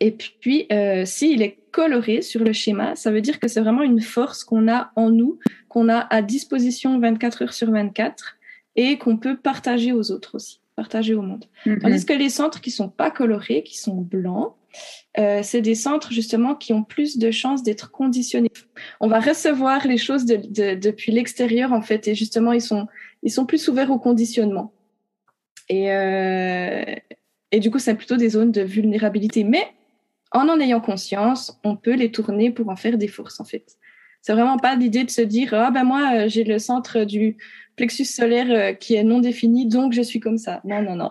[0.00, 3.82] Et puis, euh, s'il est coloré sur le schéma, ça veut dire que c'est vraiment
[3.82, 5.38] une force qu'on a en nous,
[5.68, 8.36] qu'on a à disposition 24 heures sur 24
[8.76, 11.44] et qu'on peut partager aux autres aussi, partager au monde.
[11.66, 11.78] Mhm.
[11.80, 14.54] Tandis que les centres qui sont pas colorés, qui sont blancs,
[15.18, 18.50] euh, c'est des centres justement qui ont plus de chances d'être conditionnés.
[19.00, 22.88] On va recevoir les choses de, de, depuis l'extérieur en fait, et justement ils sont
[23.22, 24.72] ils sont plus ouverts au conditionnement.
[25.68, 26.84] Et euh,
[27.52, 29.44] et du coup c'est plutôt des zones de vulnérabilité.
[29.44, 29.72] Mais
[30.34, 33.78] en en ayant conscience, on peut les tourner pour en faire des forces, en fait.
[34.24, 37.36] C'est vraiment pas l'idée de se dire, ah ben moi, euh, j'ai le centre du
[37.76, 40.62] plexus solaire euh, qui est non défini, donc je suis comme ça.
[40.64, 41.10] Non, non, non.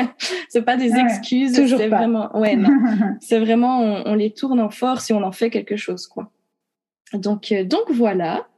[0.48, 1.52] c'est pas des excuses.
[1.52, 2.70] Toujours c'est vraiment, ouais, non.
[3.20, 6.30] c'est vraiment, on, les tourne en force et on en fait quelque chose, quoi.
[7.12, 8.48] Donc, euh, donc voilà.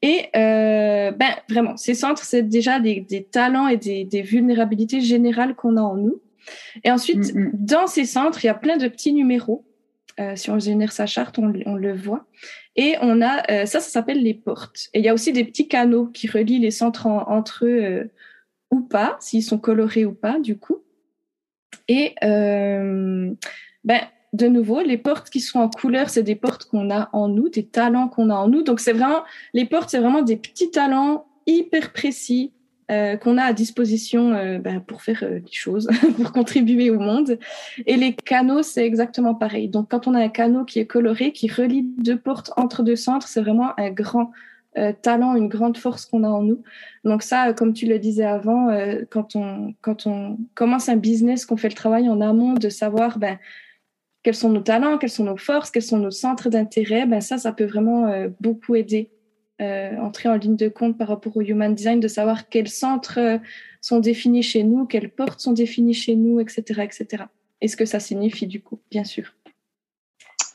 [0.00, 5.76] Et ben vraiment, ces centres, c'est déjà des, talents et des, des vulnérabilités générales qu'on
[5.76, 6.22] a en nous.
[6.84, 7.50] Et ensuite, mm, mm.
[7.52, 9.62] dans ces centres, il y a plein de petits numéros.
[10.22, 12.26] Euh, si on génère sa charte, on, le voit.
[12.76, 14.88] Et on a euh, ça, ça s'appelle les portes.
[14.94, 18.04] Et il y a aussi des petits canaux qui relient les centres entre eux euh,
[18.70, 20.82] ou pas, s'ils sont colorés ou pas, du coup.
[21.88, 24.00] Et ben,
[24.32, 27.48] de nouveau, les portes qui sont en couleur, c'est des portes qu'on a en nous,
[27.48, 28.62] des talents qu'on a en nous.
[28.62, 32.52] Donc c'est vraiment les portes, c'est vraiment des petits talents hyper précis
[32.92, 36.98] euh, qu'on a à disposition euh, ben, pour faire euh, des choses, pour contribuer au
[36.98, 37.38] monde.
[37.86, 39.68] Et les canaux, c'est exactement pareil.
[39.68, 42.96] Donc, quand on a un canot qui est coloré, qui relie deux portes entre deux
[42.96, 44.30] centres, c'est vraiment un grand
[45.02, 46.62] talent, une grande force qu'on a en nous.
[47.04, 48.74] Donc ça, comme tu le disais avant,
[49.10, 53.18] quand on quand on commence un business, qu'on fait le travail en amont de savoir
[53.18, 53.38] ben
[54.22, 57.36] quels sont nos talents, quelles sont nos forces, quels sont nos centres d'intérêt, ben ça,
[57.36, 59.10] ça peut vraiment beaucoup aider
[59.62, 63.18] euh, entrer en ligne de compte par rapport au human design, de savoir quels centres
[63.18, 63.38] euh,
[63.80, 67.24] sont définis chez nous, quelles portes sont définies chez nous, etc., etc.
[67.60, 69.34] Et ce que ça signifie du coup, bien sûr.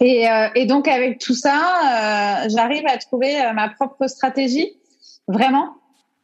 [0.01, 4.77] Et, euh, et donc avec tout ça, j'arrive à trouver ma propre stratégie,
[5.27, 5.75] vraiment?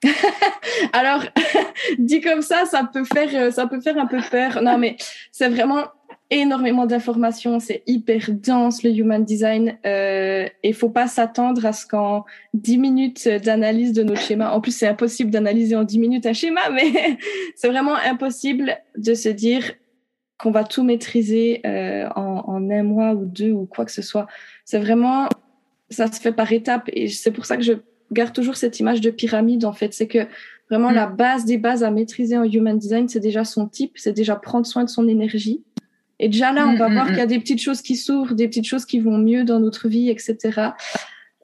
[0.94, 1.24] Alors,
[1.98, 4.62] dit comme ça, ça peut faire, ça peut faire un peu peur.
[4.62, 4.98] Non, mais
[5.32, 5.86] c'est vraiment
[6.30, 11.86] énormément d'informations, c'est hyper dense le human design euh, et faut pas s'attendre à ce
[11.86, 16.26] qu'en 10 minutes d'analyse de nos schémas, en plus c'est impossible d'analyser en 10 minutes
[16.26, 17.18] un schéma, mais
[17.56, 19.74] c'est vraiment impossible de se dire
[20.38, 24.02] qu'on va tout maîtriser euh, en, en, un mois ou deux ou quoi que ce
[24.02, 24.28] soit.
[24.66, 25.30] C'est vraiment,
[25.90, 27.74] ça se fait par étapes et c'est pour ça que je
[28.12, 30.28] garde toujours cette image de pyramide en fait, c'est que
[30.70, 30.96] vraiment mm.
[30.96, 34.36] la base des bases à maîtriser en human design, c'est déjà son type, c'est déjà
[34.36, 35.64] prendre soin de son énergie
[36.24, 37.30] et déjà là, on va mm, voir mm, qu'il y a mm.
[37.30, 40.70] des petites choses qui s'ouvrent, des petites choses qui vont mieux dans notre vie, etc.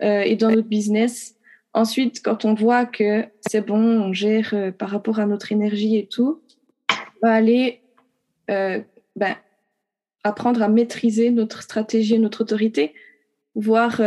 [0.01, 1.35] Euh, et dans notre business.
[1.73, 5.97] Ensuite, quand on voit que c'est bon, on gère euh, par rapport à notre énergie
[5.97, 6.41] et tout,
[6.89, 7.81] on va aller
[8.49, 8.79] euh,
[9.17, 9.35] ben,
[10.23, 12.93] apprendre à maîtriser notre stratégie et notre autorité,
[13.55, 14.01] voir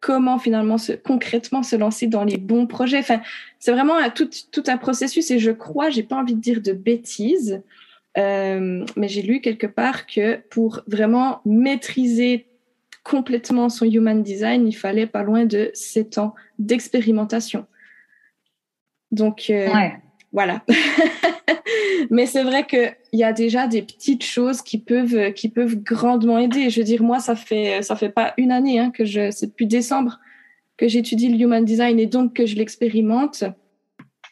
[0.00, 2.98] comment finalement se, concrètement se lancer dans les bons projets.
[2.98, 3.22] Enfin,
[3.58, 6.60] c'est vraiment un, tout, tout, un processus et je crois, j'ai pas envie de dire
[6.60, 7.62] de bêtises,
[8.16, 12.46] euh, mais j'ai lu quelque part que pour vraiment maîtriser
[13.02, 17.66] complètement son human design, il fallait pas loin de sept ans d'expérimentation.
[19.10, 19.68] Donc, euh,
[20.32, 20.64] voilà.
[22.10, 26.38] Mais c'est vrai qu'il y a déjà des petites choses qui peuvent, qui peuvent grandement
[26.38, 26.70] aider.
[26.70, 29.46] Je veux dire, moi, ça fait, ça fait pas une année hein, que je, c'est
[29.46, 30.18] depuis décembre
[30.76, 33.44] que j'étudie le human design et donc que je l'expérimente.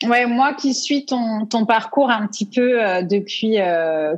[0.09, 4.14] Ouais, moi qui suis ton, ton parcours un petit peu euh, depuis euh,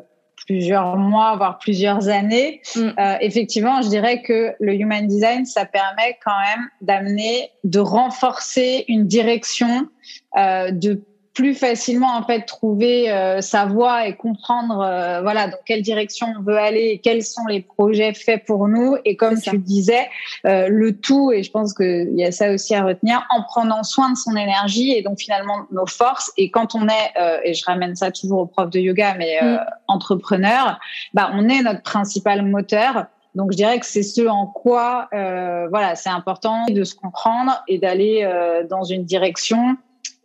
[0.46, 2.80] plusieurs mois, voire plusieurs années, mm.
[2.80, 8.84] euh, effectivement, je dirais que le human design, ça permet quand même d'amener, de renforcer
[8.88, 9.88] une direction,
[10.36, 11.02] euh, de
[11.34, 16.28] plus facilement en fait trouver euh, sa voie et comprendre euh, voilà dans quelle direction
[16.38, 18.96] on veut aller et quels sont les projets faits pour nous.
[19.04, 20.08] Et comme tu disais
[20.46, 23.82] euh, le tout et je pense qu'il y a ça aussi à retenir en prenant
[23.82, 26.32] soin de son énergie et donc finalement nos forces.
[26.36, 29.58] Et quand on est et je ramène ça toujours au prof de yoga mais mm.
[29.88, 30.78] entrepreneur
[31.14, 33.06] bah on est notre principal moteur.
[33.34, 37.78] Donc je dirais que c'est ce en quoi voilà c'est important de se comprendre et
[37.78, 38.28] d'aller
[38.70, 39.76] dans une direction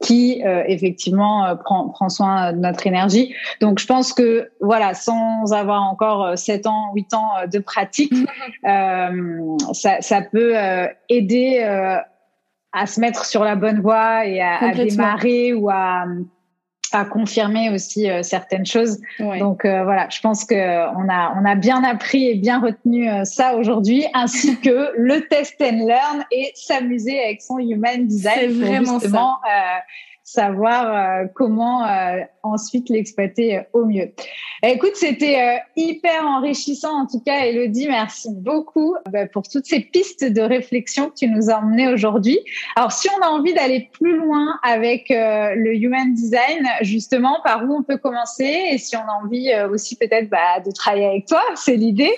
[0.01, 3.33] qui euh, effectivement euh, prend, prend soin de notre énergie.
[3.59, 8.13] Donc je pense que voilà, sans avoir encore 7 euh, ans, 8 ans de pratique,
[9.73, 10.55] ça, ça, peut
[11.09, 11.59] aider
[12.71, 16.05] à se mettre sur la bonne voie et à, à démarrer ou à
[16.91, 18.99] à confirmer aussi euh, certaines choses.
[19.19, 23.09] Donc euh, voilà, je pense que on a on a bien appris et bien retenu
[23.09, 28.35] euh, ça aujourd'hui, ainsi que le test and learn et s'amuser avec son human design.
[28.39, 29.83] C'est vraiment justement, ça
[30.31, 34.11] savoir euh, comment euh, ensuite l'exploiter euh, au mieux.
[34.61, 37.87] Écoute, c'était hyper enrichissant en tout cas, Elodie.
[37.87, 42.39] Merci beaucoup bah, pour toutes ces pistes de réflexion que tu nous as emmenées aujourd'hui.
[42.75, 47.73] Alors, si on a envie d'aller plus loin avec le Human Design, justement, par où
[47.73, 51.41] on peut commencer Et si on a envie aussi peut-être bah, de travailler avec toi,
[51.55, 52.13] c'est l'idée.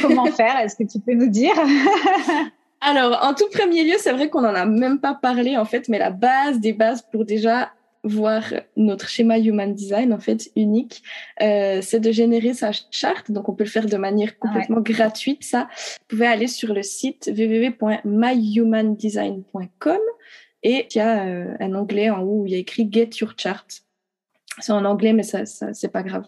[0.00, 1.54] comment faire Est-ce que tu peux nous dire?
[2.80, 5.88] Alors, en tout premier lieu, c'est vrai qu'on n'en a même pas parlé en fait,
[5.88, 7.72] mais la base des bases pour déjà
[8.04, 8.44] voir
[8.76, 11.02] notre schéma Human Design en fait unique,
[11.42, 13.32] euh, c'est de générer sa charte.
[13.32, 15.42] Donc, on peut le faire de manière complètement gratuite.
[15.42, 19.98] Ça, vous pouvez aller sur le site www.myhumandesign.com
[20.62, 23.10] et il y a euh, un onglet en haut où il y a écrit Get
[23.20, 23.66] Your Chart.
[24.58, 26.24] C'est en anglais, mais ça, ça c'est pas grave.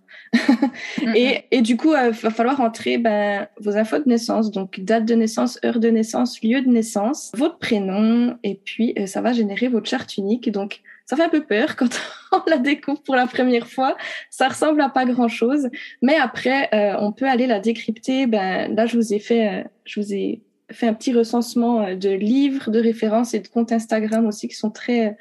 [1.14, 4.80] et, et, du coup, il euh, va falloir entrer ben, vos infos de naissance, donc
[4.80, 9.22] date de naissance, heure de naissance, lieu de naissance, votre prénom, et puis euh, ça
[9.22, 10.50] va générer votre charte unique.
[10.50, 11.88] Donc, ça fait un peu peur quand
[12.32, 13.96] on la découvre pour la première fois.
[14.28, 15.70] Ça ressemble à pas grand chose,
[16.02, 18.26] mais après, euh, on peut aller la décrypter.
[18.26, 22.70] Ben là, je vous ai fait, je vous ai fait un petit recensement de livres,
[22.70, 25.16] de références et de comptes Instagram aussi qui sont très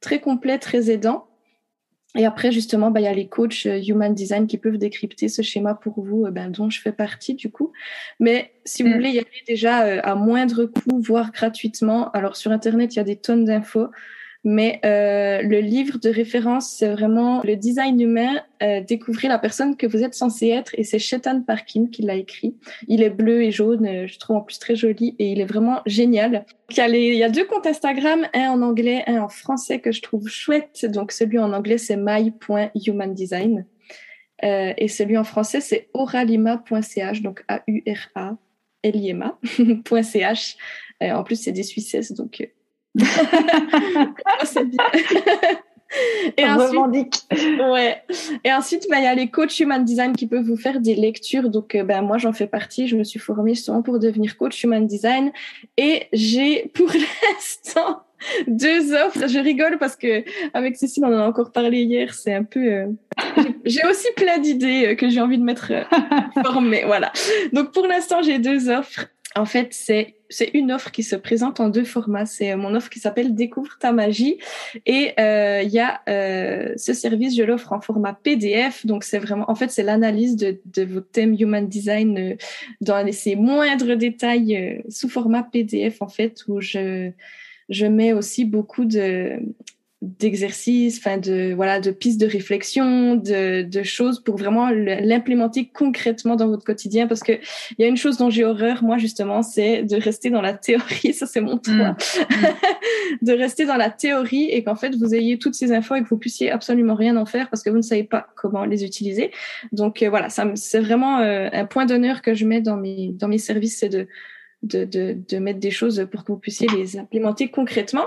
[0.00, 1.26] très complets, très aidants.
[2.16, 5.28] Et après, justement, bah, il y a les coachs euh, Human Design qui peuvent décrypter
[5.28, 7.72] ce schéma pour vous, euh, ben, dont je fais partie du coup.
[8.20, 8.94] Mais si vous mm.
[8.94, 13.00] voulez y aller déjà euh, à moindre coût, voire gratuitement, alors sur Internet, il y
[13.00, 13.88] a des tonnes d'infos.
[14.48, 19.76] Mais euh, le livre de référence, c'est vraiment le design humain, euh, découvrir la personne
[19.76, 20.70] que vous êtes censé être.
[20.78, 22.54] Et c'est Chetan Parkin qui l'a écrit.
[22.86, 25.46] Il est bleu et jaune, euh, je trouve en plus très joli et il est
[25.46, 26.46] vraiment génial.
[26.70, 29.80] Il y, a il y a deux comptes Instagram, un en anglais, un en français
[29.80, 30.86] que je trouve chouette.
[30.88, 33.66] Donc celui en anglais, c'est my.humandesign.
[34.44, 38.36] Euh, et celui en français, c'est oralima.ch, donc A-U-R-A-L-I-M-A.ch.
[41.02, 42.48] Euh, en plus, c'est des Suisses, donc
[42.96, 44.84] bien.
[46.36, 47.26] Et ensuite,
[47.70, 48.02] ouais.
[48.44, 50.94] Et ensuite, bah, il y a les coachs human design qui peuvent vous faire des
[50.94, 51.48] lectures.
[51.48, 52.88] Donc, euh, ben, moi, j'en fais partie.
[52.88, 55.32] Je me suis formée justement pour devenir coach human design.
[55.76, 56.88] Et j'ai, pour
[57.32, 58.02] l'instant,
[58.46, 59.28] deux offres.
[59.28, 60.24] Je rigole parce que
[60.54, 62.14] avec Cécile, on en a encore parlé hier.
[62.14, 62.60] C'est un peu.
[62.60, 62.86] Euh,
[63.64, 65.72] j'ai aussi plein d'idées euh, que j'ai envie de mettre
[66.44, 66.84] formées.
[66.84, 67.12] Voilà.
[67.52, 69.06] Donc pour l'instant, j'ai deux offres.
[69.36, 72.26] En fait, c'est c'est une offre qui se présente en deux formats.
[72.26, 74.38] C'est euh, mon offre qui s'appelle Découvre ta magie
[74.84, 78.84] et euh, il y a euh, ce service, je l'offre en format PDF.
[78.86, 82.36] Donc c'est vraiment, en fait, c'est l'analyse de, de votre thème Human Design
[82.80, 87.10] dans ses moindres détails sous format PDF en fait où je
[87.68, 89.40] je mets aussi beaucoup de
[90.18, 96.36] d'exercices, enfin de voilà, de pistes de réflexion, de, de choses pour vraiment l'implémenter concrètement
[96.36, 97.06] dans votre quotidien.
[97.06, 100.30] Parce que il y a une chose dont j'ai horreur, moi justement, c'est de rester
[100.30, 101.12] dans la théorie.
[101.14, 101.92] Ça c'est mon toit.
[101.92, 101.96] Mm.
[103.22, 106.08] de rester dans la théorie et qu'en fait vous ayez toutes ces infos et que
[106.08, 109.30] vous puissiez absolument rien en faire parce que vous ne savez pas comment les utiliser.
[109.72, 113.12] Donc euh, voilà, ça c'est vraiment euh, un point d'honneur que je mets dans mes
[113.14, 114.06] dans mes services, c'est de
[114.62, 118.06] de, de, de, mettre des choses pour que vous puissiez les implémenter concrètement.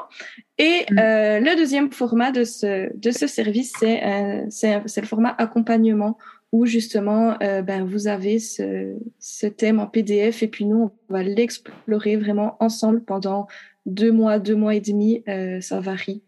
[0.58, 1.00] Et mm.
[1.00, 6.18] euh, le deuxième format de ce, de ce service, c'est euh, le format accompagnement
[6.52, 11.14] où justement euh, ben, vous avez ce, ce thème en PDF et puis nous, on
[11.14, 13.48] va l'explorer vraiment ensemble pendant
[13.86, 15.24] deux mois, deux mois et demi,
[15.62, 16.22] ça varie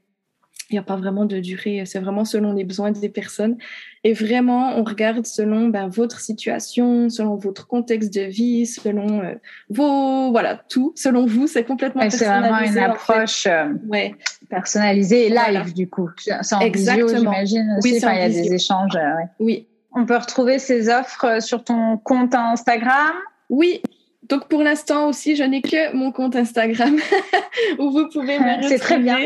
[0.72, 3.58] il n'y a pas vraiment de durée, c'est vraiment selon les besoins des personnes.
[4.04, 9.36] Et vraiment, on regarde selon ben, votre situation, selon votre contexte de vie, selon euh,
[9.70, 12.42] vos, voilà, tout, selon vous, c'est complètement personnalisé.
[12.42, 14.16] C'est vraiment une approche euh, ouais.
[14.50, 16.10] personnalisée et live, du coup.
[16.18, 17.08] C'est en Exactement.
[17.08, 17.80] visio, j'imagine.
[17.84, 18.96] Oui, il y a des échanges.
[18.96, 19.68] Euh, oui.
[19.94, 23.12] On peut retrouver ces offres sur ton compte Instagram?
[23.50, 23.82] Oui,
[24.24, 26.98] donc pour l'instant aussi, je n'ai que mon compte Instagram
[27.80, 28.68] où vous pouvez me retrouver.
[28.70, 29.18] C'est très bien.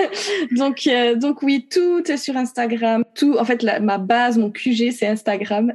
[0.52, 3.04] donc euh, donc oui, tout est sur Instagram.
[3.14, 5.72] Tout en fait ma base, mon QG, c'est Instagram.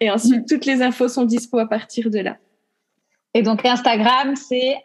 [0.00, 0.46] et ensuite mm.
[0.48, 2.38] toutes les infos sont dispo à partir de là.
[3.34, 4.76] Et donc Instagram, c'est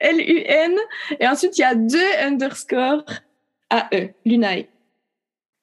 [0.00, 0.76] L-U-N.
[1.18, 3.04] Et ensuite, il y a deux underscores
[3.70, 4.66] A-E, Lunae.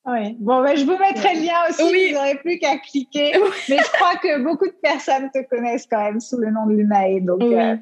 [0.08, 0.38] Oui.
[0.40, 1.82] Bon, ben, je vous mettrai le lien aussi.
[1.82, 3.34] Vous n'aurez plus qu'à cliquer.
[3.68, 6.76] Mais je crois que beaucoup de personnes te connaissent quand même sous le nom de
[6.76, 7.20] Lunae.
[7.20, 7.76] Donc, euh,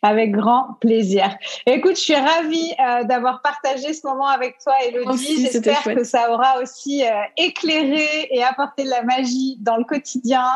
[0.00, 1.36] avec grand plaisir.
[1.66, 5.42] Écoute, je suis ravie euh, d'avoir partagé ce moment avec toi, Elodie.
[5.42, 10.46] J'espère que ça aura aussi euh, éclairé et apporté de la magie dans le quotidien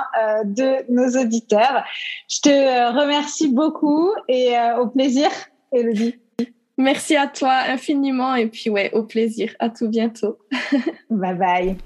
[0.44, 1.84] de nos auditeurs.
[2.26, 5.28] Je te remercie beaucoup et au plaisir,
[5.72, 6.14] Elodie.
[6.78, 9.54] Merci à toi infiniment et puis ouais, au plaisir.
[9.58, 10.38] À tout bientôt.
[11.10, 11.76] bye bye.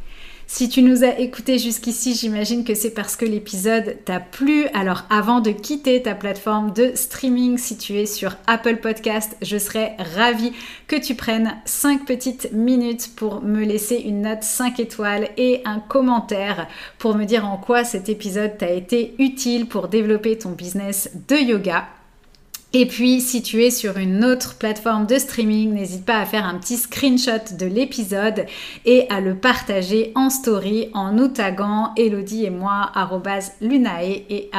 [0.49, 4.67] Si tu nous as écoutés jusqu'ici, j'imagine que c'est parce que l'épisode t'a plu.
[4.75, 10.53] Alors avant de quitter ta plateforme de streaming située sur Apple Podcast, je serais ravie
[10.87, 15.81] que tu prennes 5 petites minutes pour me laisser une note 5 étoiles et un
[15.81, 16.69] commentaire
[16.99, 21.37] pour me dire en quoi cet épisode t'a été utile pour développer ton business de
[21.37, 21.89] yoga.
[22.73, 26.45] Et puis, si tu es sur une autre plateforme de streaming, n'hésite pas à faire
[26.45, 28.45] un petit screenshot de l'épisode
[28.85, 32.93] et à le partager en story en nous taguant Elodie et moi,
[33.61, 34.51] lunae et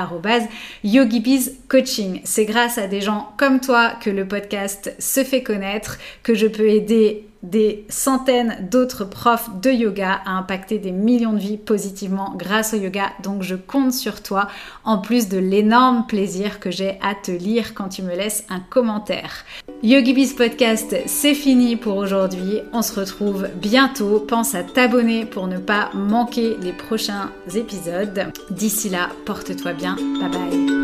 [0.84, 2.22] yogibizcoaching.
[2.24, 6.48] C'est grâce à des gens comme toi que le podcast se fait connaître, que je
[6.48, 12.34] peux aider des centaines d'autres profs de yoga à impacter des millions de vies positivement
[12.36, 13.12] grâce au yoga.
[13.24, 14.48] Donc je compte sur toi,
[14.84, 18.60] en plus de l'énorme plaisir que j'ai à te lire quand tu me laisses un
[18.60, 19.46] commentaire.
[19.84, 22.62] YogiBiz Podcast, c'est fini pour aujourd'hui.
[22.74, 24.20] On se retrouve bientôt.
[24.20, 28.32] Pense à t'abonner pour ne pas manquer les prochains épisodes.
[28.50, 29.96] D'ici là, porte-toi bien.
[29.96, 30.77] Bye bye.